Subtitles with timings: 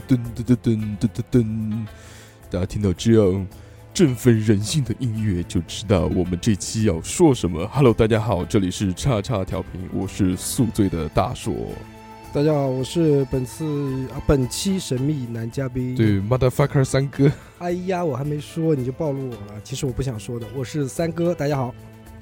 [0.00, 1.86] 噔噔噔噔噔噔噔噔
[2.50, 3.46] 大家听到这样
[3.92, 7.66] 振奋人心的音乐，就知道我们这期要说什么。
[7.72, 11.54] Hello，大家好，这里是叉叉调频，我是宿醉的大硕。
[12.32, 13.64] 大家好，我是本次
[14.08, 15.94] 啊本期神秘男嘉宾。
[15.94, 17.32] 对，motherfucker 三哥。
[17.58, 19.60] 哎呀，我还没说你就暴露我了。
[19.64, 21.34] 其实我不想说的，我是三哥。
[21.34, 21.74] 大家好。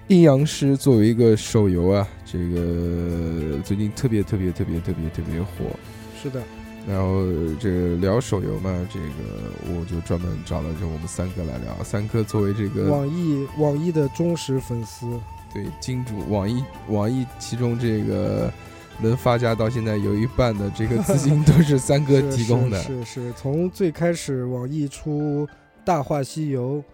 [0.07, 5.77] 阴阳师作为一个手游啊，这个最近特别特别特别特别特别火。
[6.23, 6.41] 是的。
[6.87, 7.25] 然后
[7.59, 11.83] 这个聊手游嘛，这个我就专门找了就我们三哥来聊。
[11.83, 15.07] 三哥作为这个网易网易的忠实粉丝，
[15.53, 18.53] 对金主网易网易其中这个
[19.01, 22.79] 能发家到现在有一半的这个资金都是三哥提供的。
[22.85, 25.47] 是是，从最开始网易出
[25.87, 26.75] 《大话西游》《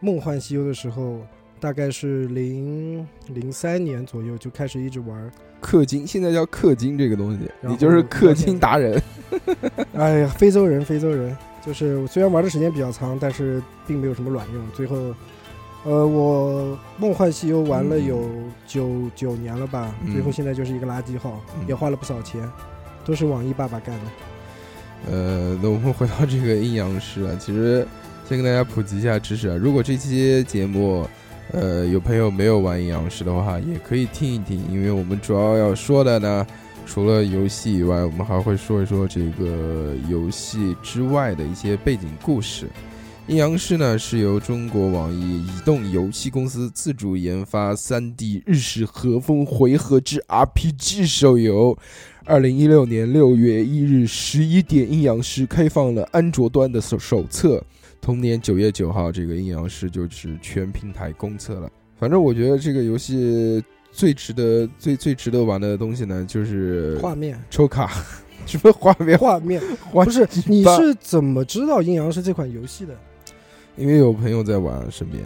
[0.00, 1.18] 梦幻西游》的时候，
[1.60, 5.30] 大概是零零三年左右就开始一直玩。
[5.62, 9.00] 氪金现在叫氪金这个东西，你就是氪金达人。
[9.92, 14.66] 哎呀，非洲人，非洲人，就是虽然玩的时间比较长，但是并没有什么卵用。
[14.74, 14.96] 最后，
[15.84, 18.26] 呃，我梦幻西游玩了有
[18.66, 22.40] 九九年了吧，最后现在就是一个垃圾号，也花了不少钱，
[23.04, 25.10] 都是网易爸爸干的。
[25.10, 27.86] 呃，那我们回到这个阴阳师啊，其实
[28.26, 29.56] 先跟大家普及一下知识啊。
[29.60, 31.06] 如果这期节目，
[31.52, 36.46] 呃，有朋友没有玩阴阳师的话，也可以听一听，因为我们主要要说的呢，
[36.86, 42.68] 除了游戏以外，我们还会说一说这个游戏之外的一些背景故事。
[43.26, 51.76] 阴阳师呢是由中国网易移动游戏公司自主研发 3D 日式和风回合制 RPG 手游。
[52.24, 57.62] 二零一六年六月一日十一点，阴阳师开放了安卓端的手手册。
[58.00, 61.70] 同年九月九号，这个阴阳师就是全平台公测了。
[61.98, 63.62] 反正我觉得这个游戏
[63.92, 67.90] 最值得、最最值得玩的东西呢，就是画面抽卡。
[68.46, 69.18] 什么画面？
[69.18, 69.60] 画面
[69.92, 70.26] 不是？
[70.46, 72.94] 你是怎么知道阴阳师这款游戏的？
[73.76, 75.22] 因为有朋友在玩，身边。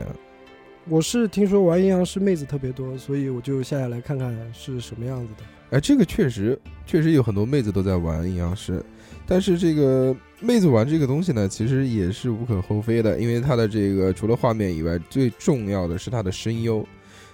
[0.87, 5.43] 我是听说玩阴阳师妹子特别多，所以我就下下来看看是什么样子的。
[5.71, 8.85] 哎，这个确实确实有很多妹子都在玩阴阳师，
[9.27, 16.87] 但是这个妹子玩这个东西呢，其实也是无可厚非的，因为它的这个除了画面以外，最重要的是它的声优，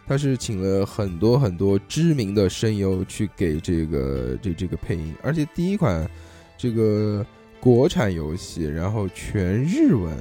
[0.06, 6.08] 它是请了很多很多知名的声优去给这个这这个配音，而且第一款
[6.56, 7.26] 这个
[7.58, 10.16] 国产游戏，然后全日文。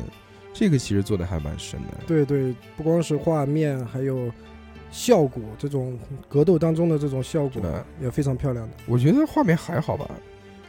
[0.54, 4.32] 这个其实做的还蛮深的，对对，不光是画面，还有
[4.92, 7.62] 效果，这种格斗当中的这种效果
[8.02, 8.74] 也非常漂亮的。
[8.88, 10.10] 我觉得画面还好吧，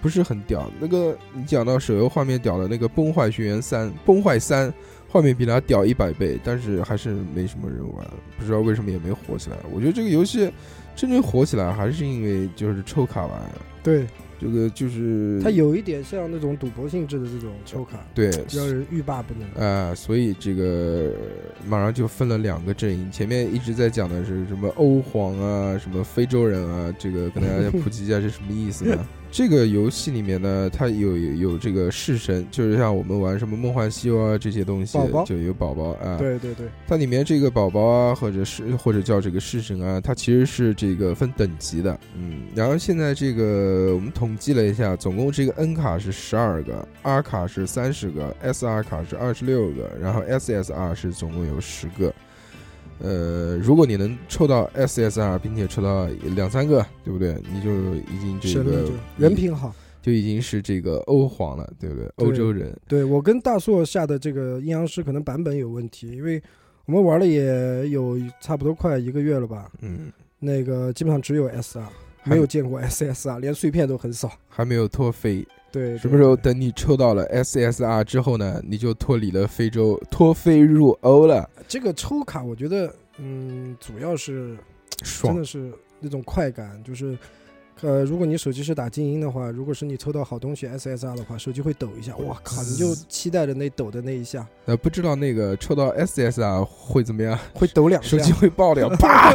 [0.01, 0.71] 不是很屌。
[0.79, 4.69] 那个你讲到手游画面屌的那个《崩坏学园三》，《崩坏三》
[5.09, 8.07] 画面比它屌一百倍，但是还是没什么人玩，
[8.39, 9.57] 不知道为什么也没火起来。
[9.73, 10.53] 我觉得这个游戏
[10.95, 13.41] 真正火起来还是因为就是抽卡玩。
[13.83, 14.07] 对。
[14.41, 19.95] 这个就是它有一点像那种赌博性质的这种抽卡，对，让人欲罢不能啊。
[19.95, 21.13] 所以这个
[21.69, 29.07] 马上就分了两个阵营，前面一直在讲的是什么欧皇啊，什么非洲人啊，这个跟大家普及一下是什么意思呢？
[29.33, 36.17] 这个游戏里面呢，它有有这个式神，就是像我们玩什么梦幻西游啊这些东西，就有宝宝啊。
[36.19, 41.99] 对对对，它里面这个宝宝啊，或者是或者叫这个式神啊，它其实是这个分等级的。
[42.17, 52.13] 嗯，然后现在这个我们统计了一下，总共这个 N 卡是十二个，R 卡是三十个，SR 卡是二十六个，然后 SSR 是总共有十个。
[53.03, 56.07] 呃，如果你能抽到 SSR，并且抽到
[56.37, 57.35] 两三个，对不对？
[57.53, 62.11] 你就已经这个人品好，就已经是这个欧皇了，对不对？
[62.17, 62.79] 欧洲人。
[62.87, 66.43] 对我跟大硕下的这个阴阳师可能版本有问题，因为
[66.85, 69.71] 我们玩了也有差不多快一个月了吧。
[69.81, 70.13] 嗯。
[70.43, 71.91] 那个基本上只有 SR，还
[72.25, 74.31] 没有见过 SSR， 连碎片都很少。
[74.49, 75.47] 还没有脱飞。
[75.73, 82.43] 对，什么时候等你抽到了 SSR 之后呢，你就脱离了非洲，脱飞入欧了，这个抽卡？
[82.43, 84.57] 我觉得，嗯，主要是
[85.23, 85.45] 真的。
[85.45, 87.17] 是那种快感，就是。
[87.83, 92.63] 呃，如果你手机是打静音的话，如果是你抽到好东西 SSR 的话，手机会抖一下，哇靠！
[92.63, 97.39] 你就期待着那抖的那一下，呃，不知道那个抽到 SSR 会怎么样？
[97.55, 98.19] 会抖两下手。
[98.19, 99.33] 机会爆掉， 啪！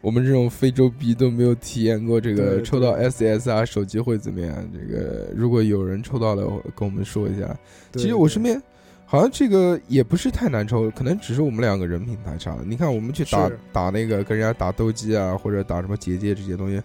[0.00, 4.54] 我们这种非洲逼都没有体验过这个抽到 SSR 手机会怎么样？
[4.72, 6.44] 这个如果有人抽到了，
[6.76, 7.58] 跟我们说一下。
[7.94, 8.62] 其实我身边
[9.04, 12.62] 好像这个也不是太难抽，可能只是我们两个人品太差了。
[12.64, 16.80] 你看我们去打打那个跟人家打斗鸡啊，或者打什么结界这些东西，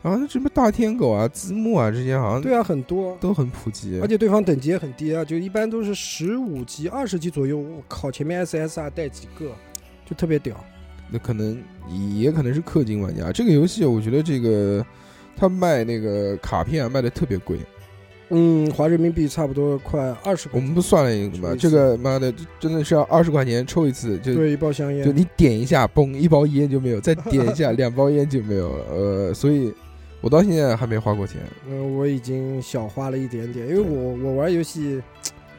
[0.00, 4.00] 然后什么大天狗啊、字幕啊这些好像对啊，很多，都很普及。
[4.00, 7.58] 而且对方等级也很低啊，就一般都是十五级、二十级左右。
[7.58, 9.50] 我靠，前面 SSR 带几个，
[10.06, 10.56] 就特别屌。
[11.14, 11.56] 那可能
[12.18, 13.30] 也可能是氪金玩家。
[13.30, 14.84] 这个游戏我觉得这个
[15.36, 17.56] 他卖那个卡片啊卖的特别贵，
[18.30, 20.48] 嗯，划人民币差不多快二十。
[20.50, 28.84] 我们不算了一个嘛，抽一次这个妈的真的是要二十块钱抽一次，就对一包香烟，就你点一下，嘣，一包烟就没有，再点一下， 两包烟就没有了。
[28.90, 29.72] 呃，所以
[30.20, 35.00] 我到现在还没花过钱，嗯，我已经小花了一点点，因为我我玩游戏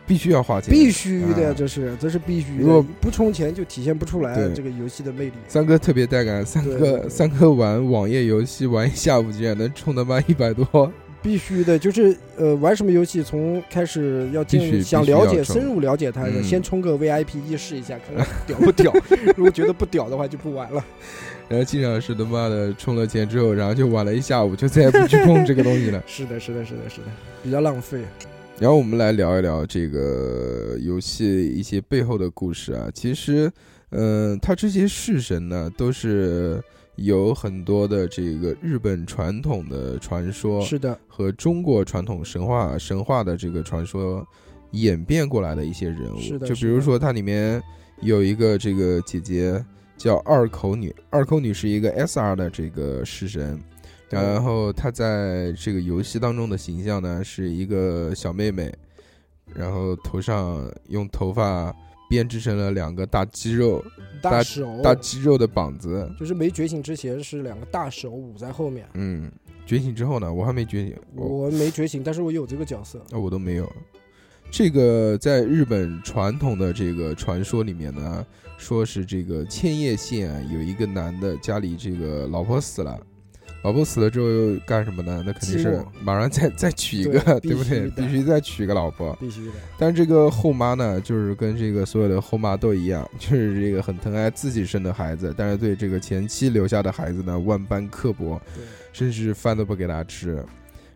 [0.08, 0.74] 必须要花钱。
[0.74, 5.34] 必须的，啊这是这是必须如果的，不充钱就体现不出来这个游戏的魅力。
[5.48, 10.92] 三哥特别带感，三哥三哥玩网页游戏玩一下午，竟然能充他妈一百多。
[11.22, 18.94] 必须的，就是呃，玩什么游戏，从开始要进去想了解、深入了解它，嗯先充个 VIP 一试一下，看看 屌不屌。
[19.36, 20.86] 如果觉得不屌的话，就不玩了。
[21.50, 26.00] 然后经常是他妈的充了钱之后，然后就玩了一下午，就再也不去碰这个东西了。
[26.06, 27.08] 是的，是的，是的，是的，
[27.42, 28.02] 比较浪费。
[28.58, 32.90] 然后我们来聊一聊这个游戏一些背后的故事啊。
[32.94, 33.52] 其实，
[33.90, 36.64] 嗯、它这些式神呢，都是
[36.96, 44.26] 有很多的这个日本传统的传说是的，和中国传统神话神话的这个传说
[44.72, 46.20] 演变过来的一些人物。
[46.20, 47.62] 是的就比如说它里面
[48.02, 49.64] 有一个这个姐姐
[49.98, 53.60] 叫二口女，二口女是一个 SR 的这个式神。
[54.10, 58.74] 对然后她在这个游戏当中的形象呢，是一个小妹妹，
[59.54, 61.76] 然后头上用头发
[62.10, 63.84] 编织成了两个大肌肉、
[64.22, 66.10] 大手，大肌肉的膀子。
[66.20, 68.88] 就是没觉醒之前是两个大手捂在后面。
[68.94, 69.32] 嗯，
[69.66, 73.00] 觉醒之后呢，我还没觉醒，我我没觉醒，但是我有这个角色。
[73.12, 73.72] 哦我都没有。
[74.52, 78.24] 这个在日本传统的这个传说里面呢，
[78.58, 82.98] 说是这个千叶县啊有一个男的家里这个老婆死了，
[83.66, 85.24] 老婆死了之后又干什么呢？
[85.26, 87.90] 那肯定是马上再再娶一个，对对不对？
[87.90, 89.18] 必须再娶一个老婆。
[89.20, 98.64] 必须的，但是这个后妈呢，就是跟这个所有的后妈都一样，就是这个很疼爱自己生的孩子，但是对这个前妻留下的孩子呢万般刻薄，对，
[98.94, 100.36] 甚至饭都不给他吃，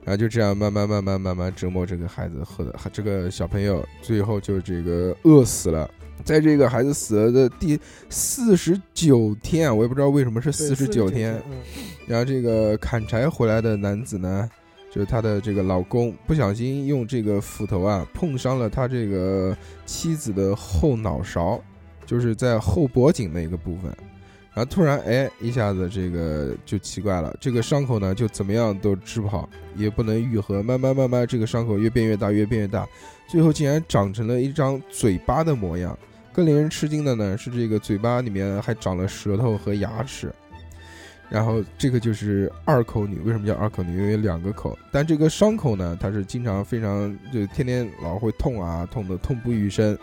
[0.04, 5.90] 然后就这样慢慢慢慢慢慢折磨这个孩子和这个小朋友，最后就这个饿死了。
[6.24, 7.80] 在这个孩子死了的第
[8.10, 11.58] 四十九天啊，我也不知道为什么是四十九天，嗯，
[12.06, 14.50] 然后这个砍柴回来的男子呢，
[14.92, 19.56] 就是他的这个老公，不小心用这个斧头啊碰伤了他这个
[19.86, 21.60] 妻子的后脑勺，
[22.06, 23.92] 就是在后脖颈的一个部分。
[24.52, 32.86] 然后突然哎，一下子这个就奇怪了，这个伤口呢就怎么样都治不好，也不能愈合，慢慢慢慢这个伤口越变越大，越变越大，
[33.30, 35.98] 最后竟然长成了一张嘴巴的模样。
[36.40, 40.34] 更令人吃惊的呢是，这个嘴巴里面还长了舌头和牙齿。
[41.30, 43.98] 然后这个就是二口女，为什么叫二口女？
[43.98, 49.98] 因为两个口，但这个伤口呢，它是经常非常就天天老会痛啊，痛的痛不欲生。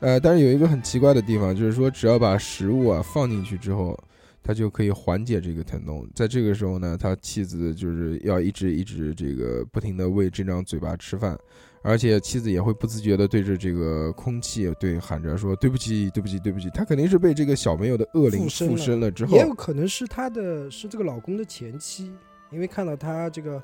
[0.00, 3.98] 呃，但是有一个很奇怪的地方，就是说只要把食物啊放进去之后，
[4.42, 6.06] 它就可以缓解这个疼痛。
[6.14, 11.34] 在这个时候呢，他妻子就是要一直一直这个不停的喂这张嘴巴吃饭，
[11.82, 16.70] 而且妻子也会不自觉的对着这个空气对喊着说对不起对不起对不起。
[16.70, 22.12] 他肯定是被这个小朋友的恶灵附身了之后也，有可能是他的是这个老公的前妻，
[22.50, 23.62] 因为看到他这个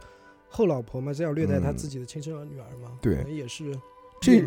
[0.48, 3.72] 后老婆嘛，这样虐待他嗯自己的亲生女儿嘛，对可能也是
[4.20, 4.44] 这。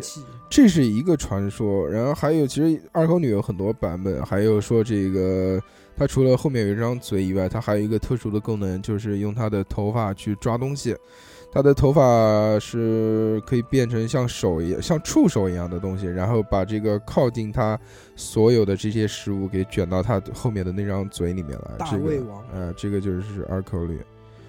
[0.50, 5.58] 这是一个传说，然后还有其实二口女有很多版本，还有说这个
[5.96, 10.94] 它除了后面有一张嘴以外，它还有一个特殊的功能，就是用它的头发去抓东西。
[11.54, 17.78] 它的头发是可以变成像手一样、像触手一样的东西，然后把这个靠近他
[18.16, 21.76] 所有的这些食物给卷到他后面的那张嘴里面来。
[21.76, 24.00] 大这个，胃王呃，这个就是二口女。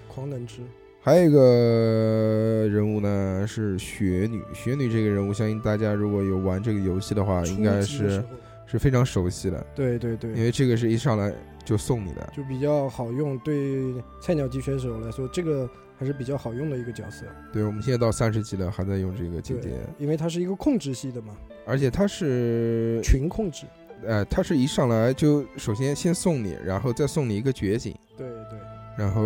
[0.08, 0.62] 狂能吃，
[1.02, 8.24] 还有一个人物呢是雪女，雪女这个人物，相信大家如果有玩这个游戏的话，应该是
[8.64, 11.30] 是非常熟悉的，对对对，因为这个是一上来
[11.66, 12.32] 就送你的。
[12.34, 13.38] 就比较好用。
[13.40, 13.92] 对
[14.22, 17.24] 菜鸟级选手来说，这个还是比较好用的一个角色。
[17.52, 21.34] 对，我们现在到三十级了，还在用这个姐姐，因为它是一个控制系的嘛，
[21.66, 23.66] 而且它是群控制。
[24.06, 28.58] 呃，它是一上来就首先先送你，然后再送你一个觉醒，对对，
[28.98, 29.22] 然后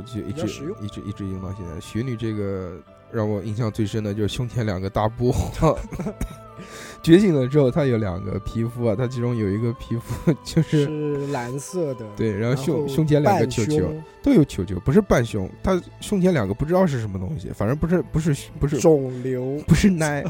[0.00, 0.46] 就一直
[0.80, 1.78] 一直一直用到现在。
[1.78, 2.82] 雪女这个
[3.12, 5.32] 让我印象最深的就是胸前两个大波，
[7.02, 13.92] 觉醒了之后，他有两个皮肤啊，他其中有一个皮肤 就是是蓝色的，对，然然后胸后胸前两个球球
[14.22, 20.24] 都有球球，不是半胸，他胸前两个不知道是什么东西，反正不是不是不是肿瘤，不是奶。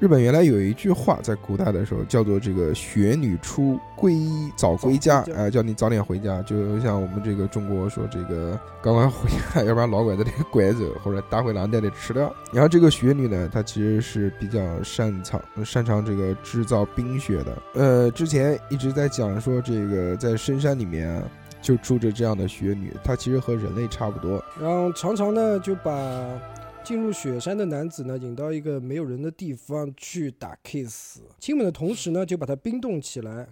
[0.00, 4.14] 日本原来有一句话，在古代的时候叫做这个“雪女出，归
[4.56, 6.40] 早归家”，早归家哎、叫你早点回家。
[6.42, 12.32] 就像我们这个中国说这个赶快回家，要不然老拐子得拐走，或者大灰狼得得吃掉。
[12.52, 17.62] 然后这个雪女呢，她其实是比较擅长擅长这个个制造冰雪的。
[17.74, 21.30] 呃，之前一直在讲说这个在深山里面啊，
[21.62, 24.44] 就住着这样的雪女，她其实和人类差不多。
[24.60, 26.38] 然后常常呢就把
[26.82, 33.46] 进入雪山的男子呢引到一个没有人的地方去打 kiss，亲吻的同时呢就把他冰冻起来，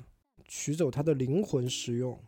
[0.49, 2.19] 取走他的灵魂食用。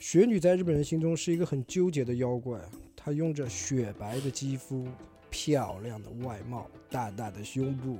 [0.00, 2.60] 雪女在日本人心中是一个很纠结的妖怪，
[2.94, 4.86] 她拥着雪白的肌肤、
[5.30, 7.98] 漂亮的外貌、大大的胸部、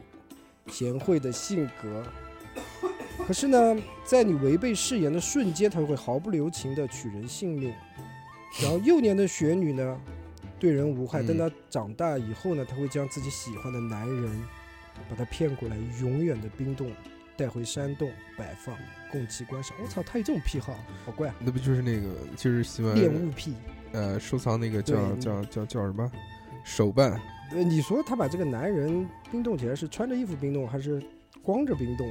[0.69, 2.03] 贤惠的性格。
[3.27, 7.73] 可是呢，在你违背誓言的瞬间，她会毫不留情的取人性命。
[8.63, 10.01] 然后幼年的雪女呢，
[10.59, 14.43] 对人无害，嗯但她长大以后呢，她会将自己喜欢的男人，
[15.09, 16.93] 把他骗过来，永远的冰冻，
[17.37, 18.77] 带回山洞摆放，
[19.11, 19.77] 供其观赏。
[19.83, 21.35] 我操，他有这种癖好，好怪啊！
[21.41, 23.55] 那不就是那个，就是喜欢恋物癖。
[23.93, 26.11] 呃收藏那个叫叫叫叫什么
[26.65, 27.21] 手办？
[27.53, 31.01] 呃，你说他把这个男人冰冻起来是穿着衣服冰冻，还是
[31.43, 32.07] 光着冰冻？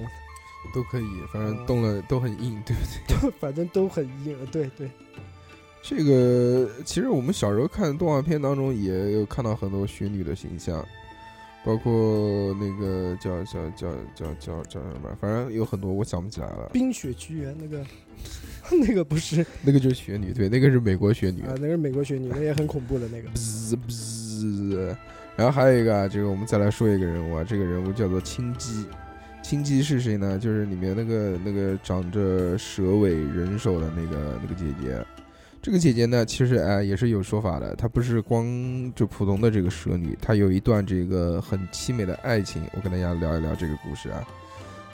[0.73, 2.81] 都可以，反正冻了都很硬，对不
[3.29, 3.31] 对？
[3.41, 4.37] 反正都很硬。
[4.39, 4.89] 呃对对，
[5.81, 10.85] 这个其实我们小时候看动画片当中也有看到很多雪女的形象，
[11.65, 16.69] 包括那个叫叫叫叫叫叫什么，反正有很多我想不起来了。
[16.71, 17.85] 冰雪奇缘那个，
[18.87, 23.27] 那个不是那个就是雪女，对，那个是美国雪女啊，，那个是美国雪女，那也很恐怖的那个。
[24.51, 24.97] 滋滋。
[25.35, 28.85] 然后还有一个啊，这个我们再来说一个人物啊，这个人物叫做青姬。
[29.41, 30.39] 青姬是谁呢？
[30.39, 35.03] 就是里面那个那个长着蛇尾人手的那个那个姐姐。
[35.61, 38.45] 这个姐姐呢，其实哎也是有说法的，她不是光
[38.93, 42.63] 就普通的这个蛇女，她有一段这个很凄美的爱情。
[42.73, 44.21] 我跟大家聊一聊这个故事啊，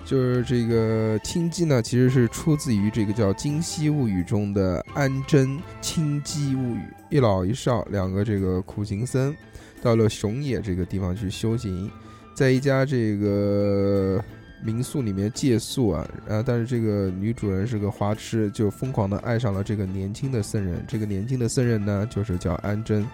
[0.05, 9.35] 就是这个青姬呢，其实是出自于这个叫《今昔物语》中的安贞青姬物语，一老一少两个这个苦行僧，
[9.83, 11.91] 到了熊野这个地方去修行，
[12.33, 14.19] 在一家这个
[14.63, 20.83] 民宿里面借宿啊，啊，但是这个女主人是个花痴，就疯狂的爱上了这个年轻的僧人。
[20.87, 23.05] 这个年轻的僧人呢，就是叫安贞。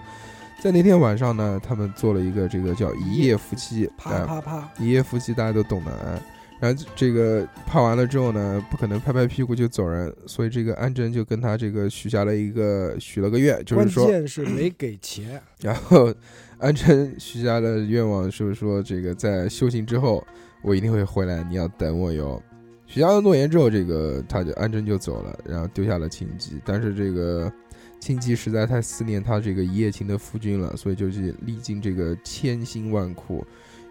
[0.61, 6.21] 在那天晚上呢，他们做了一个这个叫一夜夫妻，啪哎啪啪，一夜夫妻大家都懂的啊。
[6.59, 15.41] 然后这个拍完了之后呢，不可能拍拍屁股就走人，所以这个安贞就跟他这个许下了一个许了个愿，就是说关说，键是没 给钱。
[15.61, 16.13] 然后
[16.57, 20.25] 安贞许下的愿望是说，这个在修行之后，
[20.63, 22.41] 我一定会回来，你要等我哟。
[22.87, 26.61] 许下了诺言之后，这个他就安贞就走了，然后丢下了青姬。
[26.63, 27.51] 但是这个
[27.99, 33.45] 青姬实在太思念他这个一夜情的夫君了，所以就去历经这个千辛万苦，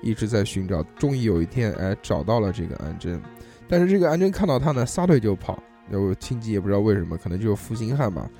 [0.05, 0.83] 一直在寻找。
[0.99, 3.21] 终于有一天，哎，找到了这个安贞。
[3.67, 5.61] 但是这个安贞看到他呢，撒腿就跑。
[5.91, 8.31] 然后青姬也不知道为什么，可能就是负心汉吧。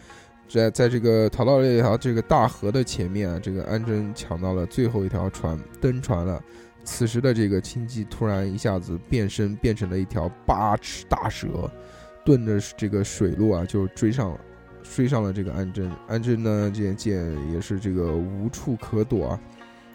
[0.49, 6.41] 在在这个逃到了一条这个大河的前面啊，这个安贞抢到了最后一条船，登船了。
[6.85, 11.71] 此时的这个青姬突然一下子变身，变成了一条八尺大蛇，
[12.27, 14.41] 顺着这个水路啊，就追上了，
[14.83, 15.91] 追上了这个安贞。
[16.07, 19.41] 安贞呢，见见也是这个无处可躲啊，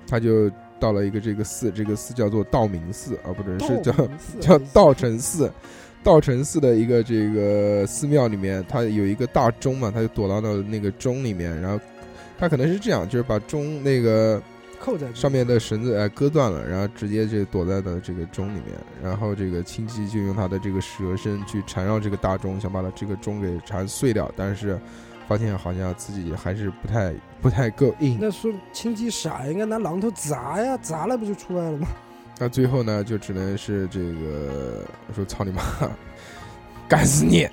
[0.07, 0.49] 他就
[0.79, 3.93] 到了一个这个寺，这个寺叫做道明寺啊，不对，是叫
[4.39, 5.51] 叫道成寺，
[6.03, 11.79] 道成寺的一个这个寺庙里面，它有一个大钟嘛，他就躲到了那个钟里面，然后
[12.37, 14.41] 他可能是这样，就是把钟那个
[14.79, 24.79] 扣在上面的绳子哎割断了，然后直接就躲在了这个钟里面，然后这个亲戚就用他的这个蛇身去缠绕这个大钟，想把它这个钟给缠碎掉，但是
[25.29, 31.87] 发现好像自己还是不太不太够硬，那说青鸡傻，应该拿榔头砸呀，砸了不就出来了吗？
[32.39, 34.83] 那最后呢，就只能是这个
[35.13, 35.61] 说操你妈，
[36.87, 37.47] 干死你！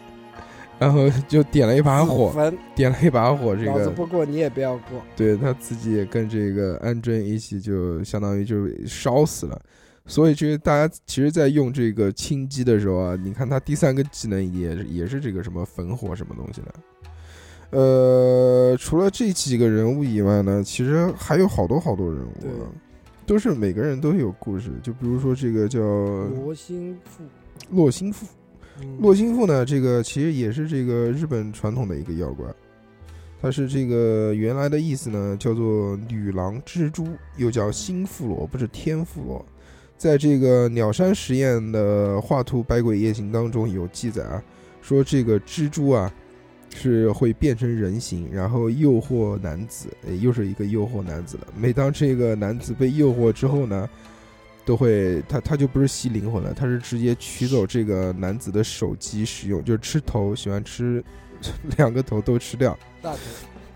[0.78, 5.02] 然后就点了一把火，分，点了一把火，这老子个不过你也不要过。
[5.14, 9.60] 对他自己也跟这个安贞一起，就相当于就烧死了。
[10.06, 16.74] 所以这个大家其实，在用这个轻机的时候啊，你看他第三个技能也也是这个什么焚火什么东西的。
[17.78, 22.50] 呃，除了这几个人物以外呢，其实还有好多好多人物对，
[23.26, 24.70] 都是每个人都有故事。
[24.82, 27.22] 就比如说这个叫罗心腹，
[27.70, 28.26] 洛心腹，
[28.80, 32.46] 嗯洛心腹呢，这个其实也是这个日本传统的一个妖怪，
[33.42, 37.06] 它是这个原来的意思呢，叫做女郎蜘蛛，
[37.36, 39.44] 又叫新妇罗，不是天妇罗。
[39.98, 44.42] 在这个鸟山实验的画图《百鬼夜行》当中有记载啊，
[44.80, 46.10] 说这个蜘蛛啊
[46.76, 51.46] 是会变成人形，然后诱惑男子，诶又是一个诱惑男子了。
[51.56, 53.88] 每当这个男子被诱惑之后呢，
[54.64, 61.02] 都会他他就不是吸灵魂了，他是直接取走这个男子的手机使用，就是吃头，喜欢吃
[61.78, 62.78] 两个头都吃掉。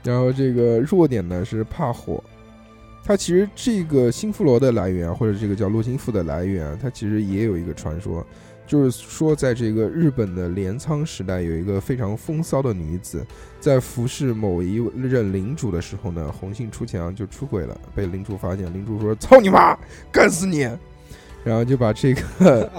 [0.04, 2.22] 然后这个弱点呢是怕火。
[3.02, 8.24] 它其实这个新富罗的来源啊，或者这个叫洛心腹的来源啊，它其实也有一个传说，
[8.70, 13.26] 就是说在这个日本的镰仓时代，有一个非常风骚的女子，
[13.58, 19.76] 在服侍某一任领主的时候呢，红杏出墙就出轨了，被领主发现，领主说：“操你妈，
[20.12, 20.70] 干死你！”
[21.42, 22.70] 然后就把这个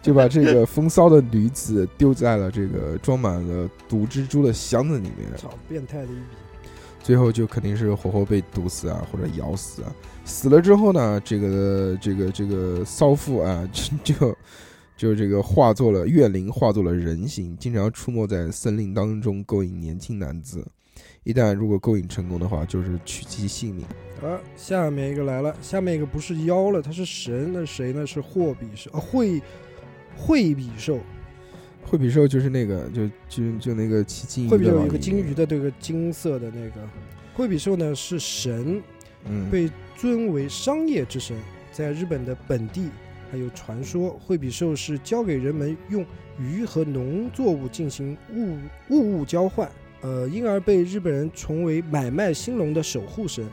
[0.00, 6.22] 就把这个风骚的女子丢在了这个装满了毒蜘蛛的箱子里面，操，变态的一笔。
[7.02, 9.92] 最后就肯定是活活被毒死啊，或者咬死啊。
[10.24, 13.68] 死了之后呢，这个这个这个骚妇啊，
[14.02, 14.34] 就
[14.96, 20.64] 就是这个化作了怨灵，化作了人形，经常出没在森林当中，勾引年轻男子。
[21.24, 23.84] 一旦如果勾引成功的话，就是取其性命。
[24.22, 28.06] 啊，下面一个来了，下面一个不是妖了，他是神，那谁呢？
[28.06, 29.42] 是霍比兽啊，惠
[30.16, 31.00] 惠比兽，
[31.82, 36.88] 惠比寿就是那个，就就就那个骑金鱼惠比兽有一个金鱼的这个金色的那个，
[37.34, 38.80] 惠比兽呢是神，
[39.24, 41.36] 嗯，被尊为商业之神，
[41.72, 42.90] 在日本的本地
[43.34, 46.06] 还有传说，惠比寿是教给人们用
[46.38, 48.56] 鱼和农作物进行物
[48.90, 49.68] 物物交换，
[50.02, 53.44] 呃，因而被日本人崇为买卖兴隆的守护神。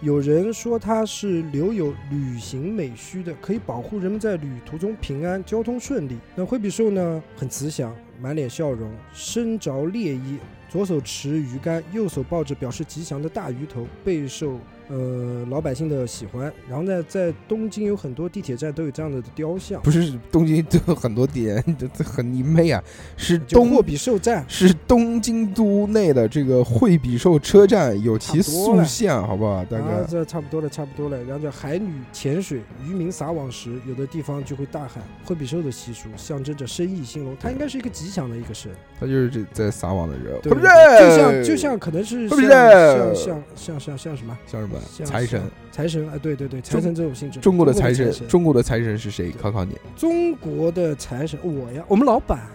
[0.00, 6.16] 有人说它是留有旅行美须的，可以保护人们在旅途中平安、交通顺利。
[6.34, 10.38] 那惠比寿呢，很慈祥，满脸笑容，身着猎衣，
[10.70, 16.52] 左手持鱼竿，右手抱着表示吉祥的大鱼头，备受呃老百姓的喜欢。
[16.68, 22.82] 然后呢，在东京有很多地铁站都有这样的雕像，不是东京都有很多点，这这很你妹啊！
[23.16, 24.44] 是东就霍比寿站。
[24.48, 31.22] 是东京都内的这个惠比寿车站有其塑像，好不好，大啊哥？，这差不多了，差不多了。
[31.24, 37.36] 然后叫海女潜水，渔民撒网时，有的地方就会大喊惠比寿的习俗，象征着生意兴隆。
[37.40, 45.42] 它应该是一个吉祥的一个神，他就是这在撒网的时候，对不是就像就像可能是惠比像寿像像像像像什么像什么像财神？
[45.72, 47.38] 财神啊，对对对，财神这种性质。
[47.40, 49.30] 中国的财神神，中国的财神是谁？
[49.32, 49.76] 考考你。
[49.96, 52.48] 中国的财神，我呀，我们老板，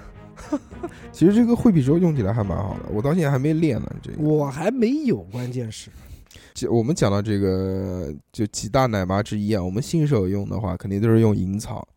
[1.11, 3.95] 其实这个惠比寿用起来还蛮好的，我到现在还没练呢。
[4.01, 5.89] 这个，我还没有，关键是
[6.53, 11.87] 就我们讲到这个，就几大奶妈之一啊，我们新手用的话，肯定都是用银草。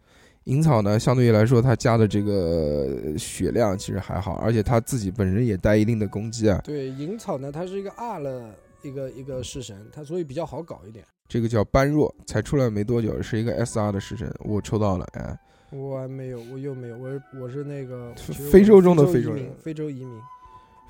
[0.45, 6.61] 银草呢，相对于来说，它加的这个血量其实还好，而且它自己本身也带一定的攻击啊。
[6.63, 11.05] 对银草呢，它是一个二了一个一个式神，它所以比较好搞一点。
[11.27, 15.39] 这个叫般若，才出来没多久，是一个 S R 的式神，我抽到了，哎，
[15.73, 18.15] 我还没有，我又没有，我是我是那个
[18.51, 20.21] 非洲中的非洲非洲人，非洲移民。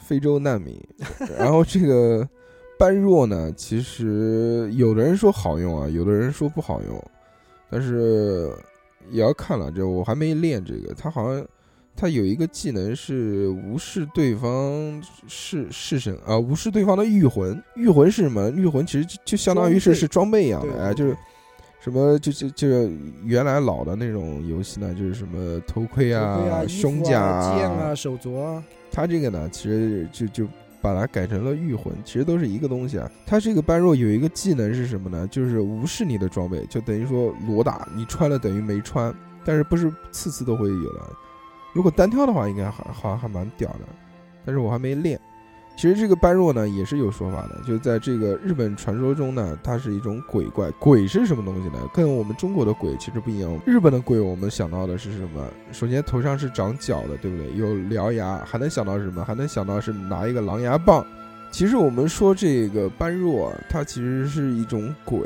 [0.01, 0.77] 非洲难民。
[1.39, 2.29] 然后这个
[2.79, 7.03] 般若呢，其实有的人说好用啊，有的人说不好用，
[7.71, 8.53] 但是
[9.11, 9.71] 也要看了。
[9.71, 11.47] 这我还没练这个，他好像
[11.97, 17.63] 他有一个技能是无视对方是是神啊，无视对方的御魂。
[17.77, 18.51] 御魂是什么？
[18.51, 21.17] 御魂其实就就相当于是是装备一样的，对，哎，就是。
[21.81, 22.91] 什么就就就是
[23.27, 30.49] 原来老的那种游戏呢，就是什么头盔啊、胸甲啊、剑啊、手镯啊，它这个呢，其实就就
[30.81, 33.07] 把它改成了御魂，其实都是一个东西啊。
[33.27, 35.29] 他这个般若有一个技能是什么呢？
[35.31, 41.01] 就是无视你的装备，就等于说裸打，你穿了等于没穿，但是不是次次都会有的。
[41.75, 43.81] 如果单挑的话，应该还好还蛮屌的，
[44.47, 45.21] 但是我还没练。
[45.77, 50.71] 其实这个般若呢也是有说法的，就在这个日本传说中呢，它是一种鬼怪。
[50.79, 51.79] 鬼是什么东西呢？
[51.93, 53.59] 跟我们中国的鬼其实不一样。
[53.67, 55.45] 日本的鬼我们想到的是什么？
[55.73, 57.53] 首先头上是长角的，对不对？
[57.57, 59.25] 有獠牙，还能想到什么？
[59.25, 61.05] 还能想到是拿一个狼牙棒。
[61.51, 65.21] 其实我们说这个般若，它其实是一种鬼。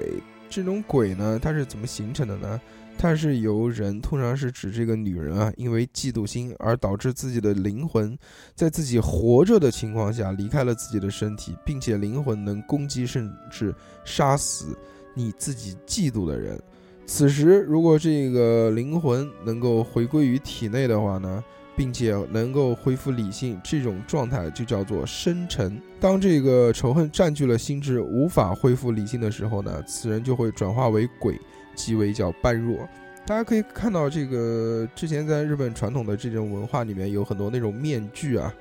[0.49, 2.61] 这种鬼呢，它是怎么形成的呢？
[3.01, 8.19] 它是由人，通常是指这个女人啊，因为嫉妒心而导致自己的灵魂
[8.57, 13.73] 在自己活着的情况下离开了自己的身体，并且灵魂能攻击甚至
[14.05, 14.77] 杀死
[15.15, 16.61] 你自己嫉妒的人。
[17.07, 21.43] 此时，如果这个灵魂能够回归于体内的话呢，
[21.79, 25.81] 并且能够恢复理性，这种状态就叫做生沉。
[26.01, 31.41] 当这个仇恨占据了心智，无法恢复理性的时候呢，此人就会转化为鬼，
[31.77, 32.77] 即为叫般若。
[33.25, 38.53] 大家可以看到，这个之前在日本传统的这种文化里面有很多那种面具啊，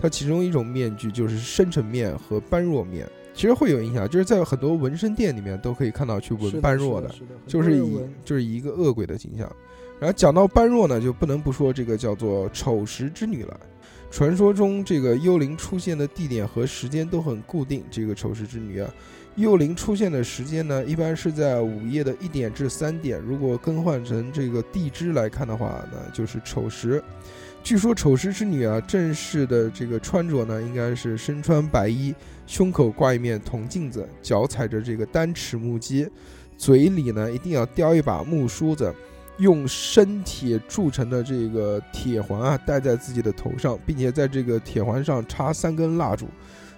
[0.00, 3.06] 它其中一种面具就是生沉面和般若面。
[3.34, 7.10] 其实会有影响，就是在很多纹身店里面都可以看到去纹般若的，
[7.46, 9.50] 就是以就是以一个恶鬼的形象。
[10.02, 13.60] 然后讲到般若呢，就不能不说这个叫做丑时之女了。
[14.10, 17.84] 传说中这个幽灵出现的地点和时间都很固定。
[17.88, 18.94] 这个丑时之女啊，
[19.36, 23.20] 幽灵出现的时间呢，一般是在午夜的一点至三点。
[23.20, 27.00] 如果更换成这个地支来看的话呢，就是丑时。
[27.62, 32.12] 据说丑时之女啊，正式的这个穿着呢，应该是身穿白衣。
[32.44, 36.10] 胸口挂一面铜镜子，脚踩着这个单齿木屐，
[36.58, 38.92] 嘴里呢一定要叼一把木梳子，
[39.38, 46.28] 用生铁铸成的这个铁环啊戴在自己的头上，并且在这个铁环上插三根蜡烛，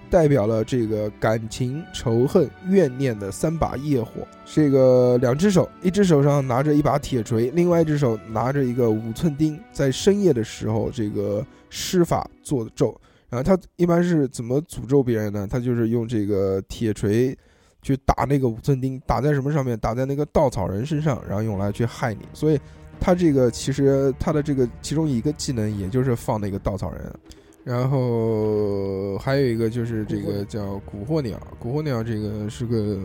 [0.09, 4.27] 代表了这个感情、仇恨、怨念的三把业火。
[4.45, 12.99] 这个两只手，一只手上拿着一把铁锤，另外一只手拿着一个五寸钉，在深夜的时候，这个施法做咒。
[13.29, 15.45] 然后他一般是怎么诅咒别人呢？
[15.51, 17.37] 他就是用这个铁锤
[17.85, 19.79] 去打那个五寸钉，打在什么上面？
[19.79, 22.21] 打在那个稻草人身上，然后用来去害你。
[22.33, 22.59] 所以
[22.99, 27.15] 他这个其实他的这个其中一个技能，也就是放那个稻草人。
[27.63, 32.99] 然后还有一个就是这个叫蛊惑鸟，蛊惑鸟这个是个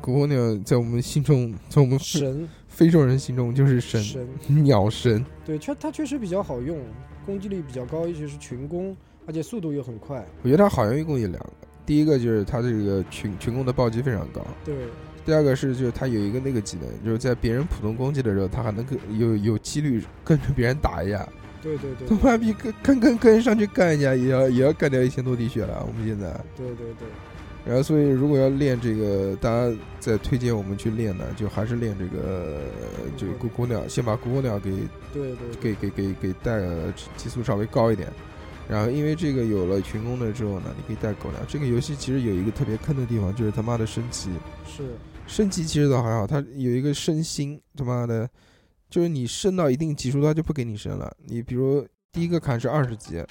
[0.00, 4.28] 蛊惑鸟，在我们心中，在我们 神非洲人心中就是神
[4.64, 5.24] 鸟神。
[5.44, 6.78] 对，确它确实比较好用。
[7.26, 10.24] 攻击力比较高，尤其是群攻，而且速度又很快。
[10.42, 14.46] 我觉得它好用一共有两个，第一个就是他这个群群攻的暴击非常高。
[14.62, 14.74] 对。
[15.24, 21.26] 第二个是就是他有一个那个技能，就是在别人普通攻击的时候，他还能跟有有几率跟着别人打一下。
[21.62, 22.06] 对对对。
[22.06, 25.82] 他妈逼跟跟跟跟上去干一下，也要也要干掉一千多滴血了。
[25.86, 26.30] 我们现在。
[26.56, 27.08] 对对对。
[27.66, 32.60] 然后，所以如果要练这个，大家在推荐我们去练呢，就还是练这个，
[33.16, 34.70] 这个咕咕鸟，先把咕咕鸟给，
[35.12, 36.60] 对对，给给给给带
[37.16, 38.08] 激素稍微高一点。
[38.68, 41.42] 然后，因为这个有了群攻的之后呢，你可以带狗粮。
[41.48, 44.30] 这个游戏其实有一个特别坑的地方，就是他妈的升级。
[44.66, 44.82] 是。
[45.26, 48.28] 升级其实倒还好，它有一个升星，他妈的，
[48.88, 51.14] 就是你升到一定级数，它就不给你升了。
[51.26, 53.24] 你比如第一个坎是二十级，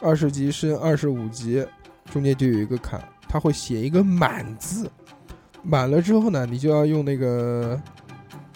[0.00, 1.66] 二十级升二十五级，
[2.10, 3.02] 中间就有一个坎。
[3.28, 4.90] 它会写一个满字，
[5.62, 7.80] 满了之后呢，你就要用那个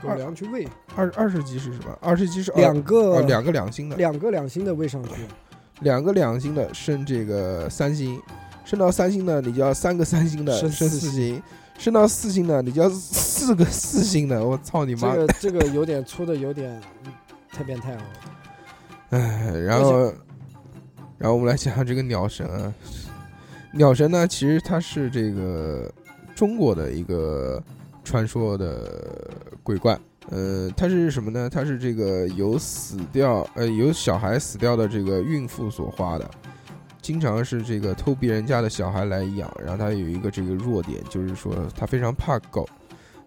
[0.03, 0.67] 狗粮去喂。
[0.95, 1.99] 二二十级是什么？
[2.01, 5.11] 二十级是两个两个两星的，两个两星的喂上去，
[5.81, 8.21] 两个两星的升这个三星，
[8.65, 11.43] 升到三星呢，你就要三个三星的升四星，
[11.79, 14.45] 升到四星呢，你就要四个四星的。
[14.45, 15.15] 我操你妈！
[15.15, 16.81] 这个这个有点粗的，有点
[17.51, 18.03] 太变态了。
[19.11, 20.13] 哎，然后
[21.19, 22.47] 然后我们来讲讲这个鸟神。
[22.47, 22.75] 啊。
[23.73, 25.93] 鸟神呢，其实它是这个
[26.35, 27.63] 中国的一个
[28.03, 28.91] 传说的
[29.63, 29.99] 鬼怪，
[30.31, 31.49] 呃，它是什么呢？
[31.49, 36.29] 它是这个由死掉，呃，由小孩死掉的这个孕妇所化的，
[37.01, 42.69] 经常是这个偷别人家的小孩来养，然后它有一个这个弱点，就是说它非常怕狗，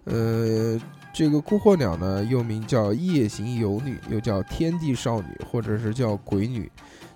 [0.04, 0.80] 呃，
[1.14, 6.70] 这个孤惑鸟呢，又名叫夜行游女，又叫天地少女，或者是叫鬼女，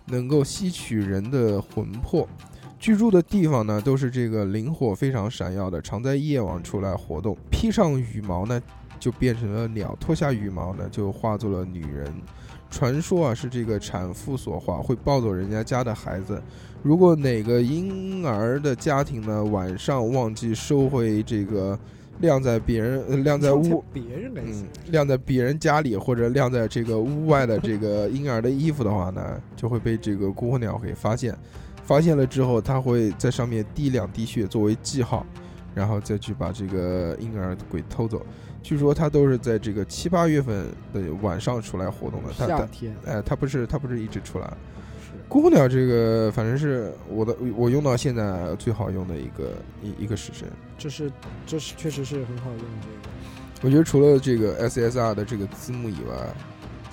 [0.06, 2.28] 能够吸取人的魂魄。
[2.80, 7.38] 居住的地方呢，都是这个灵火非常闪耀的，常在夜晚出来活动。
[7.50, 8.62] 披上羽毛呢，
[9.04, 12.10] 就变成了鸟；脱下羽毛呢，就化作了女人。
[12.72, 16.42] 传说啊，是这个产妇所化，会抱走人家家的孩子。
[16.82, 21.78] 如果哪个婴儿的家庭呢，晚上忘记收回这个
[22.22, 31.38] 晾在别人晾在 屋别人嗯晾在别人家里或者晾在这个屋外的这个婴儿的衣服的话呢，就会被这个孤魂鸟给发现。
[31.84, 35.26] 发现了之后，它会在上面滴两滴血作为记号，
[35.76, 38.26] 然后再去把这个婴儿鬼偷走。
[38.64, 42.34] 据说他都是在这个七八月份的晚上出来活动的。
[42.34, 44.52] 夏天，哎，他不是他不是一直出来。
[45.28, 49.52] 孤鸟这个反正是我的，我用到现在最好用的一个
[49.84, 50.48] 一一个式神。
[50.78, 51.12] 这是
[51.46, 53.10] 这是确实是很好用这个。
[53.62, 56.16] 我觉得除了这个 SSR 的这个字幕以外。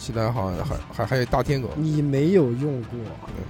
[0.00, 2.98] 其他好像还还还有大天狗，你没有用过？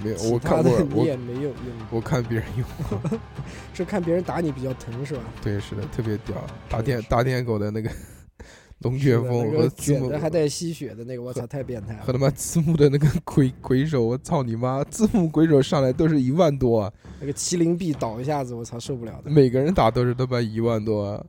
[0.03, 1.55] 没有，我看过，你也没有用
[1.89, 1.99] 过。
[1.99, 3.19] 我看别人用过，
[3.73, 5.23] 是看别人打你比较疼是吧？
[5.41, 6.35] 对，是的，特别屌。
[6.69, 7.89] 大天大天狗的那个
[8.83, 12.03] 龙卷风和字幕还带吸血的那个，我操，太变态了。
[12.03, 14.83] 和他妈字幕的那个鬼鬼手，我操你妈！
[14.85, 16.93] 字幕鬼手上来都是一万多啊！
[17.21, 19.31] 那个麒麟臂倒一下子，我操，受不了的。
[19.31, 21.25] 每个人打都是他妈一万多。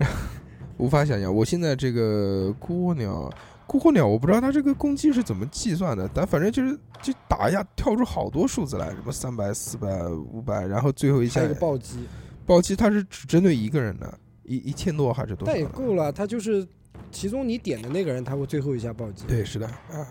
[0.78, 1.34] 无法想象。
[1.34, 3.30] 我现在这个孤火
[3.70, 11.98] 鸟，孤火鸟我不知道它这个攻击是怎么计算的，但反正就是就打一下跳出好多数字来，什么三百、四百、五百，然后最后一下一个暴击，
[12.44, 15.66] 暴击，它是只针对一个人的，一一千多还是多少但也？
[15.68, 16.10] 够了。
[16.10, 16.66] 它就是
[17.12, 20.06] 其中你点的那个人，他会最后一下暴击，对，是的啊。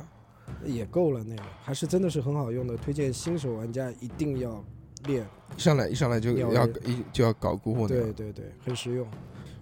[0.64, 1.24] 也够了。
[1.24, 4.64] 那个还是真的是很好用的，推荐新手玩家一定要
[5.06, 5.26] 练。
[5.56, 9.08] 一上来一上来就要一就要搞孤火鸟，对对对，很实用。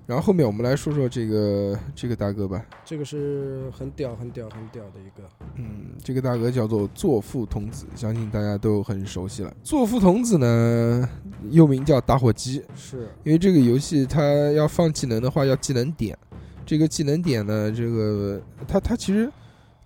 [0.07, 5.27] 然后后面我们来说说这个这个大哥吧，这个是很屌、很屌、很屌的一个。
[5.55, 9.53] 嗯，这个大哥叫做作父童子，相信大家都很熟悉了。
[9.61, 11.09] 作父童子呢，
[11.49, 16.17] 又名叫打火机，是因为这个游戏它要放技能的话要技能点，
[16.65, 19.29] 这个技能点呢，这个它它其实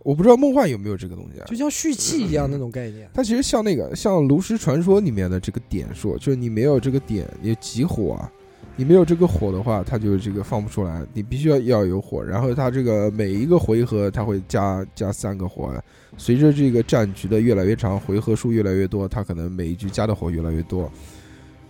[0.03, 1.55] 我不知道梦幻有没有这个东西啊就。
[1.55, 3.09] 像蓄气一样那种概念。
[3.11, 8.31] 它其实像那个像炉石传说里面的这个点数，就是你没有这个点，你集火啊，
[8.81, 12.23] 你没有这个火的话，它就这个放不出来，你必须要要有火。
[12.23, 15.71] 然后它这个每一个回合它会加加三个火，
[16.17, 20.91] 随着这个战局的越来越长，回合数越来越多，它可能每一局加的火越来越多。